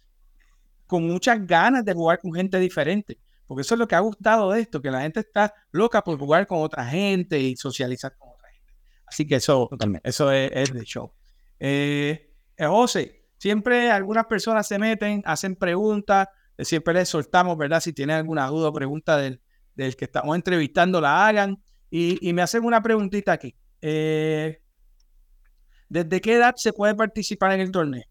con 0.85 1.07
muchas 1.07 1.45
ganas 1.45 1.85
de 1.85 1.93
jugar 1.93 2.19
con 2.19 2.33
gente 2.33 2.59
diferente. 2.59 3.19
Porque 3.47 3.61
eso 3.61 3.75
es 3.75 3.79
lo 3.79 3.88
que 3.88 3.95
ha 3.95 3.99
gustado 3.99 4.51
de 4.51 4.61
esto, 4.61 4.81
que 4.81 4.91
la 4.91 5.01
gente 5.01 5.21
está 5.21 5.53
loca 5.71 6.03
por 6.03 6.19
jugar 6.19 6.45
con 6.45 6.61
otra 6.61 6.85
gente 6.85 7.39
y 7.39 7.55
socializar 7.55 8.17
con 8.17 8.29
otra 8.29 8.49
gente. 8.49 8.73
Así 9.05 9.25
que 9.25 9.35
eso, 9.35 9.67
totalmente. 9.69 10.09
eso 10.09 10.31
es, 10.31 10.51
es 10.53 10.73
de 10.73 10.83
show. 10.83 11.13
Eh, 11.59 12.33
José, 12.59 13.27
siempre 13.38 13.91
algunas 13.91 14.25
personas 14.25 14.67
se 14.67 14.77
meten, 14.77 15.21
hacen 15.25 15.55
preguntas, 15.55 16.27
siempre 16.57 16.93
les 16.93 17.07
soltamos, 17.07 17.57
¿verdad? 17.57 17.79
Si 17.79 17.93
tienen 17.93 18.17
alguna 18.17 18.47
duda 18.47 18.69
o 18.69 18.73
pregunta 18.73 19.17
del, 19.17 19.41
del 19.75 19.95
que 19.95 20.05
estamos 20.05 20.35
entrevistando, 20.35 20.99
la 20.99 21.27
hagan. 21.27 21.63
Y, 21.89 22.17
y 22.27 22.34
me 22.34 22.41
hacen 22.41 22.63
una 22.63 22.81
preguntita 22.81 23.31
aquí. 23.31 23.55
Eh, 23.81 24.62
¿Desde 25.89 26.22
qué 26.22 26.36
edad 26.36 26.53
se 26.55 26.74
puede 26.74 26.96
participar 26.96 27.51
en 27.53 27.62
el 27.62 27.72
torneo? 27.72 28.03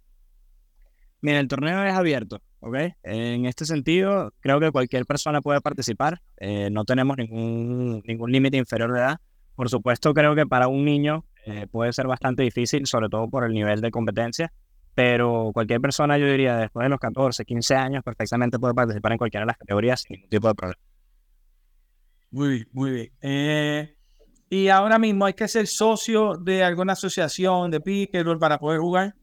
Mira, 1.20 1.40
el 1.40 1.48
torneo 1.48 1.84
es 1.84 1.94
abierto, 1.94 2.40
¿ok? 2.60 2.76
En 3.02 3.46
este 3.46 3.64
sentido, 3.64 4.32
creo 4.40 4.60
que 4.60 4.70
cualquier 4.70 5.04
persona 5.04 5.40
puede 5.40 5.60
participar. 5.60 6.20
Eh, 6.38 6.70
no 6.70 6.84
tenemos 6.84 7.16
ningún, 7.16 8.02
ningún 8.06 8.32
límite 8.32 8.56
inferior 8.56 8.92
de 8.92 9.00
edad. 9.00 9.16
Por 9.54 9.68
supuesto, 9.68 10.14
creo 10.14 10.34
que 10.34 10.46
para 10.46 10.68
un 10.68 10.84
niño 10.84 11.24
eh, 11.46 11.66
puede 11.68 11.92
ser 11.92 12.06
bastante 12.06 12.42
difícil, 12.42 12.86
sobre 12.86 13.08
todo 13.08 13.28
por 13.28 13.44
el 13.44 13.52
nivel 13.52 13.80
de 13.80 13.90
competencia. 13.90 14.52
Pero 14.94 15.50
cualquier 15.52 15.80
persona, 15.80 16.18
yo 16.18 16.26
diría, 16.26 16.56
después 16.56 16.84
de 16.84 16.88
los 16.88 16.98
14, 16.98 17.44
15 17.44 17.74
años, 17.76 18.02
perfectamente 18.04 18.58
puede 18.58 18.74
participar 18.74 19.12
en 19.12 19.18
cualquiera 19.18 19.42
de 19.42 19.48
las 19.48 19.56
categorías 19.56 20.02
sin 20.02 20.14
ningún 20.14 20.30
tipo 20.30 20.48
de 20.48 20.54
problema. 20.54 20.87
Muy 22.30 22.48
bien, 22.48 22.68
muy 22.72 22.90
bien. 22.90 23.12
Eh, 23.22 23.94
y 24.50 24.68
ahora 24.68 24.98
mismo 24.98 25.26
hay 25.26 25.34
que 25.34 25.48
ser 25.48 25.66
socio 25.66 26.36
de 26.36 26.62
alguna 26.62 26.94
asociación 26.94 27.70
de 27.70 27.80
pickleball 27.80 28.38
para 28.38 28.58
poder 28.58 28.80
jugar. 28.80 29.14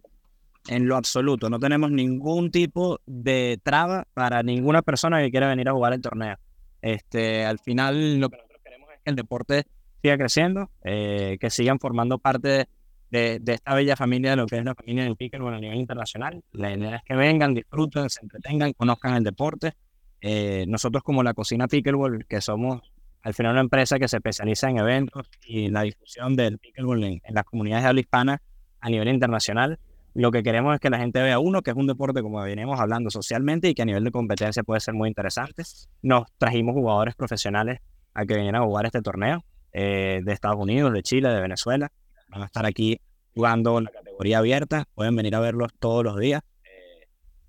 En 0.68 0.88
lo 0.88 0.96
absoluto, 0.96 1.50
no 1.50 1.60
tenemos 1.60 1.92
ningún 1.92 2.50
tipo 2.50 3.00
de 3.06 3.60
traba 3.64 4.08
para 4.14 4.42
ninguna 4.42 4.82
persona 4.82 5.20
que 5.20 5.30
quiera 5.30 5.48
venir 5.48 5.70
a 5.70 5.74
jugar 5.74 5.94
el 5.94 6.02
torneo. 6.02 6.38
Este, 6.82 7.46
al 7.46 7.60
final, 7.60 8.20
lo 8.20 8.30
que 8.30 8.38
nosotros 8.38 8.62
queremos 8.64 8.90
es 8.92 9.00
que 9.04 9.10
el 9.12 9.16
deporte 9.16 9.64
siga 10.02 10.18
creciendo, 10.18 10.72
eh, 10.84 11.38
que 11.40 11.52
sigan 11.52 11.80
formando 11.80 12.18
parte 12.18 12.68
de, 13.12 13.40
de, 13.40 13.54
esta 13.54 13.76
bella 13.76 13.96
familia 13.96 14.32
de 14.32 14.38
lo 14.38 14.48
que 14.48 14.58
es 14.58 14.66
la 14.66 14.74
familia 14.74 15.04
del 15.04 15.16
pickleball 15.16 15.54
a 15.54 15.60
nivel 15.60 15.78
internacional. 15.78 16.44
La 16.52 16.74
idea 16.74 16.96
es 16.98 17.04
que 17.04 17.16
vengan, 17.16 17.54
disfruten, 17.54 18.10
se 18.10 18.22
entretengan, 18.22 18.74
conozcan 18.74 19.16
el 19.16 19.24
deporte. 19.24 19.74
Eh, 20.22 20.66
nosotros 20.68 21.04
como 21.04 21.22
la 21.22 21.36
cocina 21.36 21.68
pickleball, 21.68 22.26
que 22.26 22.42
somos 22.42 22.82
al 23.26 23.34
final 23.34 23.54
una 23.54 23.62
empresa 23.62 23.98
que 23.98 24.08
se 24.08 24.18
especializa 24.18 24.70
en 24.70 24.78
eventos 24.78 25.28
y 25.48 25.70
la 25.70 25.82
difusión 25.82 26.36
del 26.36 26.60
pickleball 26.60 27.04
en, 27.04 27.22
las 27.30 27.44
comunidades 27.44 27.84
de 27.84 27.90
habla 27.90 28.00
hispana 28.00 28.42
a 28.80 28.88
nivel 28.88 29.08
internacional. 29.08 29.80
Lo 30.14 30.30
que 30.30 30.44
queremos 30.44 30.76
es 30.76 30.80
que 30.80 30.92
la 30.92 31.00
gente 31.00 31.24
vea, 31.24 31.40
uno, 31.40 31.64
que 31.64 31.72
es 31.72 31.76
un 31.76 31.88
deporte, 31.88 32.22
como 32.22 32.40
venimos 32.44 32.80
hablando 32.80 33.10
socialmente, 33.10 33.68
y 33.68 33.74
que 33.74 33.82
a 33.82 33.86
nivel 33.86 34.04
de 34.04 34.12
competencia 34.12 34.62
puede 34.62 34.80
ser 34.80 34.94
muy 34.94 35.10
interesante. 35.10 35.64
Nos 36.04 36.26
trajimos 36.38 36.76
jugadores 36.76 37.16
profesionales 37.16 37.80
a 38.14 38.28
que 38.28 38.36
vinieran 38.36 38.62
a 38.62 38.66
jugar 38.66 38.86
este 38.86 39.02
torneo 39.02 39.44
eh, 39.74 40.22
de 40.24 40.32
Estados 40.32 40.58
Unidos, 40.60 40.94
de 40.94 41.02
Chile, 41.02 41.30
de 41.30 41.42
Venezuela. 41.42 41.92
Van 42.30 42.44
a 42.44 42.46
estar 42.46 42.64
aquí 42.68 43.02
jugando 43.34 43.80
en 43.80 43.86
la 43.86 43.92
categoría 43.92 44.38
abierta. 44.38 44.86
Pueden 44.94 45.16
venir 45.16 45.34
a 45.34 45.40
verlos 45.40 45.72
todos 45.80 46.04
los 46.04 46.20
días. 46.20 46.44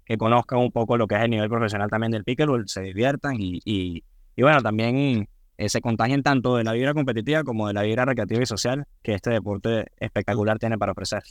que 0.07 0.17
conozcan 0.17 0.59
un 0.61 0.73
poco 0.73 0.97
lo 0.97 1.07
que 1.07 1.17
es 1.17 1.21
el 1.21 1.31
nivel 1.31 1.51
profesional 1.51 1.91
también 1.91 2.13
del 2.13 2.25
pickleball, 2.25 2.67
se 2.67 2.81
diviertan 2.81 3.37
y 3.39 4.03
bueno, 4.39 4.63
también 4.63 5.29
eh, 5.59 5.69
se 5.69 5.81
contagien 5.81 6.23
tanto 6.23 6.57
de 6.57 6.65
la 6.65 6.73
vida 6.73 6.93
competitiva 6.93 7.43
como 7.43 7.67
de 7.67 7.73
la 7.73 7.83
vida 7.83 8.05
recreativa 8.05 8.43
y 8.43 8.47
social 8.47 8.87
que 9.03 9.15
este 9.15 9.31
deporte 9.31 9.87
espectacular 9.99 10.59
tiene 10.59 10.77
para 10.77 10.93
ofrecer. 10.93 11.23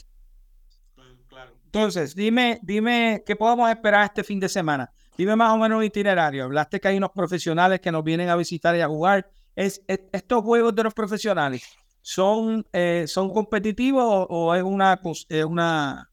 Entonces, 1.66 2.14
dime, 2.14 2.58
dime 2.62 3.22
qué 3.26 3.36
podemos 3.36 3.68
esperar 3.70 4.04
este 4.04 4.24
fin 4.24 4.40
de 4.40 4.48
semana. 4.48 4.90
Dime 5.16 5.36
más 5.36 5.52
o 5.52 5.58
menos 5.58 5.78
un 5.78 5.84
itinerario. 5.84 6.44
Hablaste 6.44 6.80
que 6.80 6.88
hay 6.88 6.96
unos 6.96 7.10
profesionales 7.10 7.80
que 7.80 7.92
nos 7.92 8.02
vienen 8.02 8.28
a 8.28 8.36
visitar 8.36 8.74
y 8.76 8.80
a 8.80 8.88
jugar. 8.88 9.28
¿Es, 9.54 9.82
estos 9.86 10.42
juegos 10.42 10.74
de 10.74 10.82
los 10.82 10.94
profesionales 10.94 11.62
son, 12.02 12.66
eh, 12.72 13.04
son 13.06 13.32
competitivos 13.32 14.26
o, 14.28 14.54
es 14.54 14.62
una, 14.62 15.00
es 15.28 15.44
una 15.44 16.10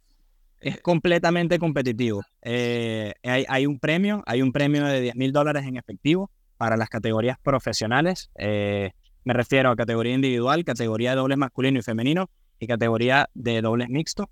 es 0.59 0.81
completamente 0.81 1.59
competitivo. 1.59 2.23
Eh, 2.41 3.13
hay, 3.23 3.45
hay, 3.47 3.65
un 3.65 3.79
premio, 3.79 4.23
hay 4.25 4.41
un 4.41 4.51
premio 4.51 4.85
de 4.85 5.01
10 5.01 5.15
mil 5.15 5.31
dólares 5.31 5.65
en 5.65 5.77
efectivo 5.77 6.29
para 6.57 6.77
las 6.77 6.89
categorías 6.89 7.37
profesionales. 7.41 8.29
Eh, 8.35 8.91
me 9.23 9.33
refiero 9.33 9.69
a 9.71 9.75
categoría 9.75 10.13
individual, 10.13 10.63
categoría 10.63 11.11
de 11.11 11.17
dobles 11.17 11.37
masculino 11.37 11.79
y 11.79 11.81
femenino 11.81 12.29
y 12.59 12.67
categoría 12.67 13.29
de 13.33 13.61
dobles 13.61 13.89
mixto. 13.89 14.29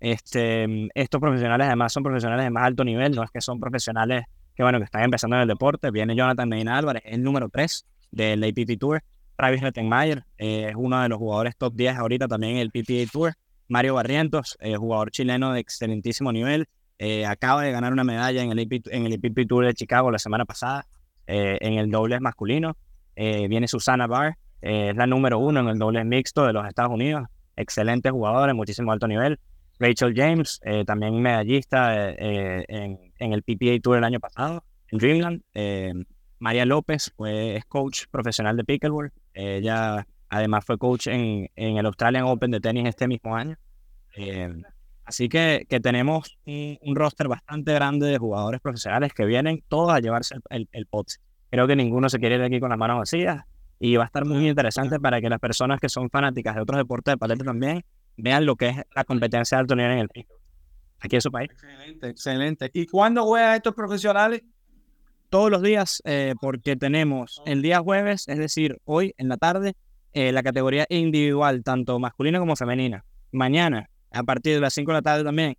Este, 0.00 0.88
estos 0.94 1.20
profesionales 1.20 1.66
además 1.66 1.92
son 1.92 2.02
profesionales 2.02 2.44
de 2.44 2.50
más 2.50 2.64
alto 2.64 2.84
nivel, 2.84 3.14
no 3.14 3.22
es 3.22 3.30
que 3.30 3.40
son 3.40 3.58
profesionales 3.58 4.24
que, 4.54 4.62
bueno, 4.62 4.78
que 4.78 4.84
están 4.84 5.02
empezando 5.02 5.36
en 5.36 5.42
el 5.42 5.48
deporte. 5.48 5.90
Viene 5.90 6.14
Jonathan 6.14 6.48
Medina 6.48 6.76
Álvarez, 6.76 7.02
el 7.06 7.22
número 7.22 7.48
3 7.48 7.86
del 8.10 8.44
APP 8.44 8.78
Tour. 8.78 9.02
Travis 9.36 9.62
Rettenmeier 9.62 10.24
eh, 10.38 10.68
es 10.70 10.74
uno 10.76 11.02
de 11.02 11.08
los 11.08 11.18
jugadores 11.18 11.56
top 11.56 11.74
10 11.74 11.96
ahorita 11.96 12.28
también 12.28 12.56
en 12.56 12.58
el 12.58 12.70
PPA 12.70 13.10
Tour. 13.10 13.34
Mario 13.66 13.94
Barrientos, 13.94 14.56
eh, 14.60 14.76
jugador 14.76 15.10
chileno 15.10 15.52
de 15.52 15.60
excelentísimo 15.60 16.32
nivel, 16.32 16.68
acaba 17.26 17.62
de 17.62 17.72
ganar 17.72 17.92
una 17.92 18.04
medalla 18.04 18.42
en 18.42 18.50
el, 18.50 18.58
en 18.60 19.06
el 19.06 19.14
APP 19.14 19.46
Tour 19.46 19.66
de 19.66 19.74
Chicago 19.74 20.10
la 20.10 20.18
semana 20.18 20.44
pasada. 20.44 20.86
Eh, 21.26 21.58
en 21.60 21.74
el 21.74 21.90
doble 21.90 22.20
masculino. 22.20 22.76
Eh, 23.16 23.48
viene 23.48 23.68
Susana 23.68 24.06
Barr, 24.06 24.36
eh, 24.60 24.90
es 24.90 24.96
la 24.96 25.06
número 25.06 25.38
uno 25.38 25.60
en 25.60 25.68
el 25.68 25.78
doble 25.78 26.04
mixto 26.04 26.46
de 26.46 26.52
los 26.52 26.66
Estados 26.66 26.92
Unidos. 26.92 27.26
Excelente 27.56 28.10
jugador, 28.10 28.52
muchísimo 28.54 28.92
alto 28.92 29.06
nivel. 29.06 29.38
Rachel 29.78 30.14
James, 30.14 30.60
también 30.86 31.20
medallista 31.20 32.12
en, 32.12 32.98
en, 33.18 33.32
el 33.32 33.42
PPA 33.42 33.80
Tour 33.82 33.98
el 33.98 34.04
año 34.04 34.20
pasado, 34.20 34.62
en 34.88 34.98
Dreamland. 34.98 35.42
María 36.38 36.64
López 36.64 37.12
fue, 37.16 37.56
es 37.56 37.64
coach 37.64 38.04
profesional 38.08 38.56
de 38.56 38.62
pickleball. 38.62 39.12
Ella 39.32 40.06
además 40.28 40.64
fue 40.64 40.78
coach 40.78 41.08
en, 41.08 41.50
en 41.56 41.76
el 41.76 41.86
Australian 41.86 42.24
Open 42.24 42.52
de 42.52 42.60
tenis 42.60 42.86
este 42.86 43.08
mismo 43.08 43.34
año. 43.34 43.56
Así 45.04 45.28
que, 45.28 45.66
que 45.68 45.80
tenemos 45.80 46.38
un, 46.46 46.96
roster 46.96 47.28
bastante 47.28 47.74
grande 47.74 48.06
de 48.06 48.18
jugadores 48.18 48.60
profesionales 48.60 49.12
que 49.12 49.24
vienen 49.26 49.62
todos 49.68 49.92
a 49.92 50.00
llevarse 50.00 50.36
el, 50.48 50.68
el, 50.72 50.86
pot. 50.86 51.08
Creo 51.50 51.66
que 51.66 51.76
ninguno 51.76 52.08
se 52.08 52.18
quiere 52.18 52.36
ir 52.36 52.40
de 52.40 52.46
aquí 52.46 52.60
con 52.60 52.70
las 52.70 52.78
manos 52.78 52.98
vacías 52.98 53.44
y 53.78 53.96
va 53.96 54.04
a 54.04 54.06
estar 54.06 54.24
muy 54.24 54.48
interesante 54.48 54.98
para 54.98 55.20
que 55.20 55.28
las 55.28 55.40
personas 55.40 55.78
que 55.78 55.88
son 55.88 56.08
fanáticas 56.08 56.54
de 56.54 56.62
otros 56.62 56.78
deportes 56.78 57.12
de 57.12 57.18
paleta 57.18 57.44
también 57.44 57.84
vean 58.16 58.46
lo 58.46 58.56
que 58.56 58.68
es 58.68 58.76
la 58.94 59.04
competencia 59.04 59.58
de 59.58 59.60
alto 59.60 59.76
nivel 59.76 59.92
en 59.92 59.98
el 59.98 60.08
pico. 60.08 60.34
Aquí 61.00 61.16
en 61.16 61.22
su 61.22 61.30
país. 61.30 61.50
Excelente, 61.50 62.08
excelente. 62.08 62.70
¿Y 62.72 62.86
cuándo 62.86 63.24
juegan 63.24 63.56
estos 63.56 63.74
profesionales? 63.74 64.42
Todos 65.28 65.50
los 65.50 65.60
días, 65.60 66.00
eh, 66.06 66.34
porque 66.40 66.76
tenemos 66.76 67.42
el 67.44 67.60
día 67.60 67.80
jueves, 67.80 68.26
es 68.28 68.38
decir, 68.38 68.78
hoy 68.84 69.14
en 69.18 69.28
la 69.28 69.36
tarde, 69.36 69.74
eh, 70.12 70.32
la 70.32 70.42
categoría 70.42 70.86
individual, 70.88 71.62
tanto 71.62 71.98
masculina 71.98 72.38
como 72.38 72.56
femenina. 72.56 73.04
Mañana, 73.32 73.90
a 74.14 74.22
partir 74.22 74.54
de 74.54 74.60
las 74.60 74.74
5 74.74 74.90
de 74.90 74.94
la 74.94 75.02
tarde 75.02 75.24
también, 75.24 75.56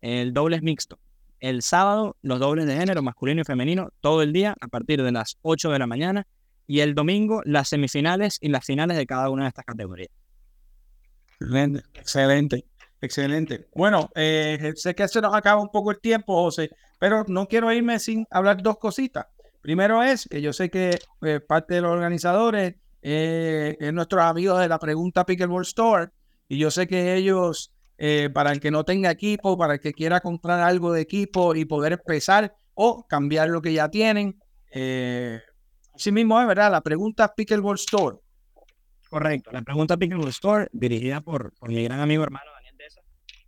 el 0.00 0.32
doble 0.32 0.56
es 0.56 0.62
mixto. 0.62 0.98
El 1.40 1.62
sábado, 1.62 2.16
los 2.22 2.40
dobles 2.40 2.66
de 2.66 2.76
género, 2.76 3.02
masculino 3.02 3.42
y 3.42 3.44
femenino, 3.44 3.90
todo 4.00 4.22
el 4.22 4.32
día, 4.32 4.56
a 4.60 4.68
partir 4.68 5.02
de 5.02 5.12
las 5.12 5.36
8 5.42 5.70
de 5.70 5.78
la 5.78 5.86
mañana. 5.86 6.26
Y 6.66 6.80
el 6.80 6.94
domingo, 6.94 7.40
las 7.44 7.68
semifinales 7.68 8.38
y 8.40 8.48
las 8.48 8.64
finales 8.64 8.96
de 8.96 9.06
cada 9.06 9.30
una 9.30 9.44
de 9.44 9.48
estas 9.48 9.64
categorías. 9.64 10.10
Excelente, 11.40 11.84
excelente. 11.94 12.64
excelente. 13.00 13.68
Bueno, 13.74 14.10
eh, 14.14 14.72
sé 14.74 14.94
que 14.94 15.06
se 15.06 15.20
nos 15.20 15.34
acaba 15.34 15.62
un 15.62 15.70
poco 15.70 15.92
el 15.92 16.00
tiempo, 16.00 16.34
José, 16.42 16.70
pero 16.98 17.24
no 17.28 17.46
quiero 17.46 17.72
irme 17.72 17.98
sin 18.00 18.26
hablar 18.30 18.62
dos 18.62 18.78
cositas. 18.78 19.26
Primero 19.60 20.02
es 20.02 20.26
que 20.28 20.42
yo 20.42 20.52
sé 20.52 20.70
que 20.70 20.98
eh, 21.22 21.40
parte 21.40 21.74
de 21.74 21.80
los 21.82 21.92
organizadores 21.92 22.74
eh, 23.02 23.76
es 23.78 23.92
nuestros 23.92 24.22
amigos 24.22 24.60
de 24.60 24.68
la 24.68 24.78
pregunta 24.78 25.24
Pickleball 25.24 25.62
Store 25.62 26.08
y 26.48 26.58
yo 26.58 26.70
sé 26.70 26.86
que 26.86 27.14
ellos 27.14 27.72
eh, 28.00 28.30
para 28.32 28.52
el 28.52 28.60
que 28.60 28.70
no 28.70 28.84
tenga 28.84 29.10
equipo, 29.10 29.58
para 29.58 29.74
el 29.74 29.80
que 29.80 29.92
quiera 29.92 30.20
comprar 30.20 30.60
algo 30.60 30.92
de 30.92 31.00
equipo 31.00 31.56
y 31.56 31.64
poder 31.64 31.94
empezar 31.94 32.54
o 32.74 33.04
cambiar 33.08 33.48
lo 33.48 33.60
que 33.60 33.72
ya 33.72 33.88
tienen. 33.88 34.40
Eh, 34.70 35.40
así 35.92 36.12
mismo 36.12 36.40
es, 36.40 36.46
¿verdad? 36.46 36.70
La 36.70 36.80
pregunta 36.80 37.34
Pickleball 37.34 37.74
Store. 37.74 38.18
Correcto, 39.10 39.50
la 39.50 39.62
pregunta 39.62 39.96
Pickleball 39.96 40.28
Store, 40.28 40.68
dirigida 40.70 41.20
por, 41.20 41.52
mi 41.62 41.82
gran 41.82 41.98
amigo 41.98 42.22
hermano 42.22 42.52
Daniel 42.54 42.76
Deza. 42.78 43.00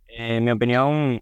Eh, 0.09 0.35
en 0.35 0.43
mi 0.43 0.51
opinión, 0.51 1.21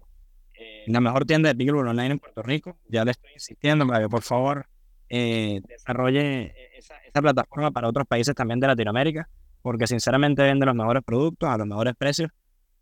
la 0.88 1.00
mejor 1.00 1.24
tienda 1.24 1.50
de 1.50 1.54
Pickleball 1.54 1.86
Online 1.86 2.14
en 2.14 2.18
Puerto 2.18 2.42
Rico. 2.42 2.78
Ya 2.88 3.04
le 3.04 3.12
estoy 3.12 3.30
insistiendo 3.32 3.86
para 3.86 4.00
que 4.00 4.08
por 4.08 4.22
favor 4.22 4.66
desarrolle 5.08 6.52
esa, 6.76 6.96
esa 6.98 7.22
plataforma 7.22 7.70
para 7.70 7.88
otros 7.88 8.06
países 8.08 8.34
también 8.34 8.58
de 8.58 8.66
Latinoamérica, 8.66 9.28
porque 9.62 9.86
sinceramente 9.86 10.42
vende 10.42 10.66
los 10.66 10.74
mejores 10.74 11.04
productos 11.04 11.48
a 11.48 11.56
los 11.58 11.66
mejores 11.66 11.94
precios 11.96 12.30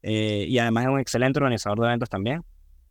eh, 0.03 0.45
y 0.49 0.59
además 0.59 0.85
es 0.85 0.91
un 0.91 1.01
excelente 1.01 1.39
organizador 1.39 1.81
de 1.81 1.87
eventos 1.87 2.09
también. 2.09 2.43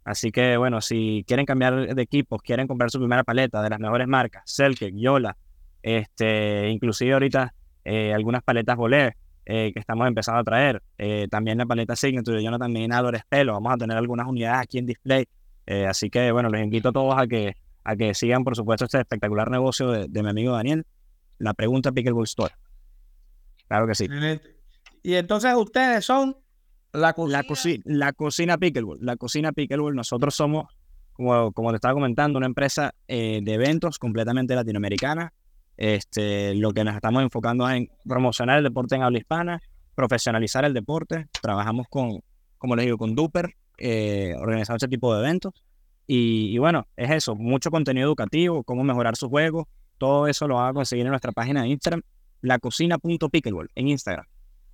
Así 0.03 0.31
que 0.31 0.57
bueno, 0.57 0.79
si 0.81 1.23
quieren 1.27 1.45
cambiar 1.45 1.93
de 1.93 2.01
equipos, 2.01 2.41
quieren 2.41 2.67
comprar 2.67 2.89
su 2.89 2.99
primera 2.99 3.23
paleta 3.23 3.61
de 3.61 3.69
las 3.69 3.79
mejores 3.79 4.07
marcas, 4.07 4.43
Selke, 4.45 4.91
Yola, 4.93 5.35
este, 5.81 6.69
inclusive 6.69 7.13
ahorita 7.13 7.53
eh, 7.83 8.13
algunas 8.13 8.41
paletas 8.41 8.75
Voler 8.77 9.15
eh, 9.45 9.71
que 9.73 9.79
estamos 9.79 10.07
empezando 10.07 10.39
a 10.39 10.43
traer, 10.43 10.81
también 11.29 11.57
la 11.57 11.65
paleta 11.65 11.95
Signature 11.95 12.37
de 12.37 12.43
Jonathan 12.43 12.71
Minador 12.71 13.19
Pelo, 13.29 13.53
vamos 13.53 13.73
a 13.73 13.77
tener 13.77 13.97
algunas 13.97 14.27
unidades 14.27 14.61
aquí 14.61 14.77
en 14.77 14.85
display. 14.85 15.25
así 15.87 16.09
que 16.09 16.31
bueno, 16.31 16.49
les 16.49 16.63
invito 16.63 16.89
a 16.89 16.91
todos 16.93 17.15
a 17.17 17.27
que, 17.27 17.55
a 17.83 17.95
que 17.95 18.13
sigan 18.13 18.43
por 18.43 18.55
supuesto 18.55 18.85
este 18.85 18.99
espectacular 18.99 19.49
negocio 19.49 19.91
de, 19.91 20.07
de 20.07 20.23
mi 20.23 20.29
amigo 20.29 20.53
Daniel. 20.53 20.85
La 21.37 21.53
pregunta 21.53 21.91
Pickleball 21.91 22.23
Store. 22.25 22.53
Claro 23.67 23.87
que 23.87 23.95
sí. 23.95 24.07
Y 25.03 25.15
entonces 25.15 25.53
ustedes 25.55 26.05
son 26.05 26.37
la 26.97 27.13
cocina. 27.43 27.83
La, 27.85 28.13
cocina 28.13 28.57
Pickleball. 28.57 28.99
La 29.01 29.15
cocina 29.15 29.51
Pickleball. 29.51 29.95
Nosotros 29.95 30.35
somos, 30.35 30.65
como, 31.13 31.51
como 31.51 31.69
te 31.71 31.75
estaba 31.75 31.93
comentando, 31.93 32.37
una 32.37 32.47
empresa 32.47 32.93
eh, 33.07 33.39
de 33.43 33.53
eventos 33.53 33.99
completamente 33.99 34.55
latinoamericana. 34.55 35.33
Este, 35.77 36.55
lo 36.55 36.71
que 36.71 36.83
nos 36.83 36.95
estamos 36.95 37.21
enfocando 37.21 37.69
es 37.69 37.75
en 37.75 37.89
promocionar 38.07 38.57
el 38.57 38.63
deporte 38.63 38.95
en 38.95 39.03
habla 39.03 39.19
hispana, 39.19 39.61
profesionalizar 39.95 40.65
el 40.65 40.73
deporte. 40.73 41.27
Trabajamos 41.41 41.87
con, 41.89 42.21
como 42.57 42.75
les 42.75 42.85
digo, 42.85 42.97
con 42.97 43.15
Duper, 43.15 43.53
eh, 43.77 44.33
organizando 44.39 44.77
ese 44.77 44.87
tipo 44.87 45.13
de 45.13 45.21
eventos. 45.21 45.53
Y, 46.07 46.55
y, 46.55 46.57
bueno, 46.57 46.87
es 46.95 47.11
eso, 47.11 47.35
mucho 47.35 47.69
contenido 47.69 48.07
educativo, 48.07 48.63
cómo 48.63 48.83
mejorar 48.83 49.15
su 49.15 49.29
juego. 49.29 49.67
Todo 49.97 50.27
eso 50.27 50.47
lo 50.47 50.55
van 50.55 50.69
a 50.69 50.73
conseguir 50.73 51.05
en 51.05 51.11
nuestra 51.11 51.31
página 51.31 51.63
de 51.63 51.69
Instagram, 51.69 52.01
lacocina.pickleball 52.41 53.69
en 53.75 53.89
Instagram. 53.89 54.25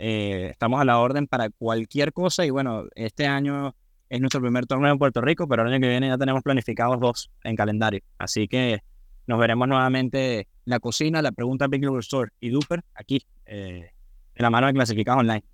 Eh, 0.06 0.50
estamos 0.52 0.82
a 0.82 0.84
la 0.84 1.00
orden 1.00 1.28
para 1.28 1.50
cualquier 1.50 2.12
cosa 2.12 2.46
y 2.46 2.50
bueno, 2.50 2.88
este 2.94 3.26
año 3.26 3.74
es 4.10 4.20
nuestro 4.20 4.42
primer 4.42 4.66
torneo 4.66 4.92
en 4.92 5.00
Puerto 5.00 5.22
Rico, 5.22 5.48
pero 5.48 5.62
el 5.62 5.70
año 5.72 5.80
que 5.80 5.88
viene 5.88 6.10
ya 6.10 6.18
tenemos 6.18 6.44
planificados 6.44 7.00
dos 7.00 7.32
en 7.46 7.56
calendario. 7.56 8.02
Así 8.18 8.50
que 8.50 8.82
nos 9.28 9.40
veremos 9.40 9.66
nuevamente 9.66 10.50
la 10.66 10.82
cocina, 10.82 11.22
la 11.22 11.32
pregunta 11.32 11.68
Big 11.68 11.86
Store 12.00 12.32
y 12.42 12.50
Duper 12.50 12.84
aquí 12.94 13.26
eh, 13.46 13.92
en 14.36 14.44
la 14.44 14.50
mano 14.50 14.68
de 14.68 14.74
clasificados 14.74 15.22
online. 15.22 15.46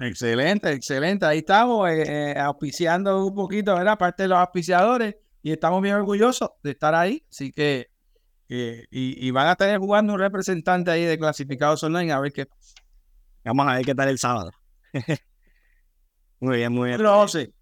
Excelente, 0.00 0.72
excelente. 0.72 1.24
Ahí 1.24 1.38
estamos 1.38 1.88
eh, 1.88 2.34
auspiciando 2.38 3.24
un 3.24 3.34
poquito, 3.34 3.74
¿verdad? 3.74 3.96
Parte 3.96 4.24
de 4.24 4.28
los 4.28 4.38
auspiciadores 4.38 5.16
y 5.42 5.52
estamos 5.52 5.80
bien 5.80 5.94
orgullosos 5.94 6.50
de 6.62 6.72
estar 6.72 6.94
ahí. 6.94 7.24
Así 7.30 7.52
que, 7.52 7.88
y, 8.50 8.84
y, 8.90 9.30
van 9.30 9.48
a 9.48 9.56
tener 9.56 9.78
jugando 9.78 10.12
un 10.12 10.18
representante 10.18 10.90
ahí 10.90 11.04
de 11.04 11.18
clasificados 11.18 11.82
online 11.82 12.12
a 12.12 12.20
ver 12.20 12.32
qué 12.34 12.46
Vamos 13.46 13.68
a 13.68 13.76
ver 13.76 13.84
qué 13.84 13.94
tal 13.94 14.08
el 14.08 14.18
sábado. 14.18 14.50
muy 16.40 16.56
bien, 16.56 16.72
muy 16.72 16.88
bien. 16.88 17.00
José, 17.00 17.52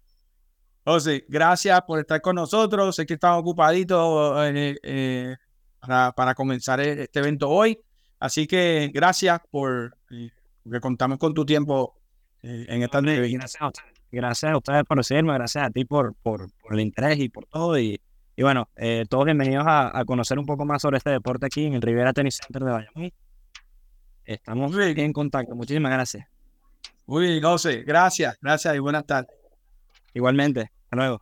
José, 0.83 1.25
gracias 1.27 1.79
por 1.83 1.99
estar 1.99 2.19
con 2.21 2.35
nosotros. 2.35 2.95
Sé 2.95 3.05
que 3.05 3.13
estamos 3.13 3.41
ocupaditos 3.41 4.35
eh, 4.47 4.75
eh, 4.81 5.35
para, 5.79 6.33
comenzar 6.33 6.79
e-, 6.79 7.03
este 7.03 7.19
evento 7.19 7.49
hoy. 7.49 7.79
Así 8.19 8.47
que 8.47 8.89
gracias 8.93 9.39
por 9.51 9.95
eh, 10.09 10.31
que 10.71 10.79
contamos 10.79 11.19
con 11.19 11.35
tu 11.35 11.45
tiempo 11.45 11.95
en 12.41 12.81
esta 12.81 13.01
Gracias 13.01 13.61
a 13.61 13.67
ustedes. 13.67 13.93
Gracias 14.11 14.51
a 14.51 14.57
ustedes 14.57 14.83
por 14.85 14.97
decirme, 14.97 15.33
gracias 15.33 15.65
a 15.65 15.69
ti 15.69 15.85
por, 15.85 16.15
por, 16.15 16.47
el 16.71 16.79
interés 16.79 17.19
y 17.19 17.29
por 17.29 17.45
todo. 17.45 17.77
Y, 17.77 18.01
y 18.35 18.43
bueno, 18.43 18.69
todos 19.07 19.25
bienvenidos 19.25 19.65
a, 19.67 19.99
a, 19.99 20.05
conocer 20.05 20.39
un 20.39 20.45
poco 20.47 20.65
más 20.65 20.81
sobre 20.81 20.97
este 20.97 21.11
deporte 21.11 21.45
aquí 21.45 21.65
en 21.65 21.73
el 21.73 21.81
Rivera 21.81 22.13
Tennis 22.13 22.37
Center 22.37 22.63
de 22.63 22.71
Bayamón. 22.71 23.24
Estamos 24.25 24.75
bien 24.75 24.99
en 24.99 25.13
contacto. 25.13 25.55
Muchísimas 25.55 25.91
gracias. 25.91 26.27
Muy 27.05 27.27
bien, 27.27 27.43
José. 27.43 27.83
Gracias, 27.83 28.37
gracias 28.41 28.75
y 28.75 28.79
buenas 28.79 29.05
tardes. 29.05 29.35
Igualmente. 30.13 30.71
Hasta 30.85 30.95
luego. 30.95 31.21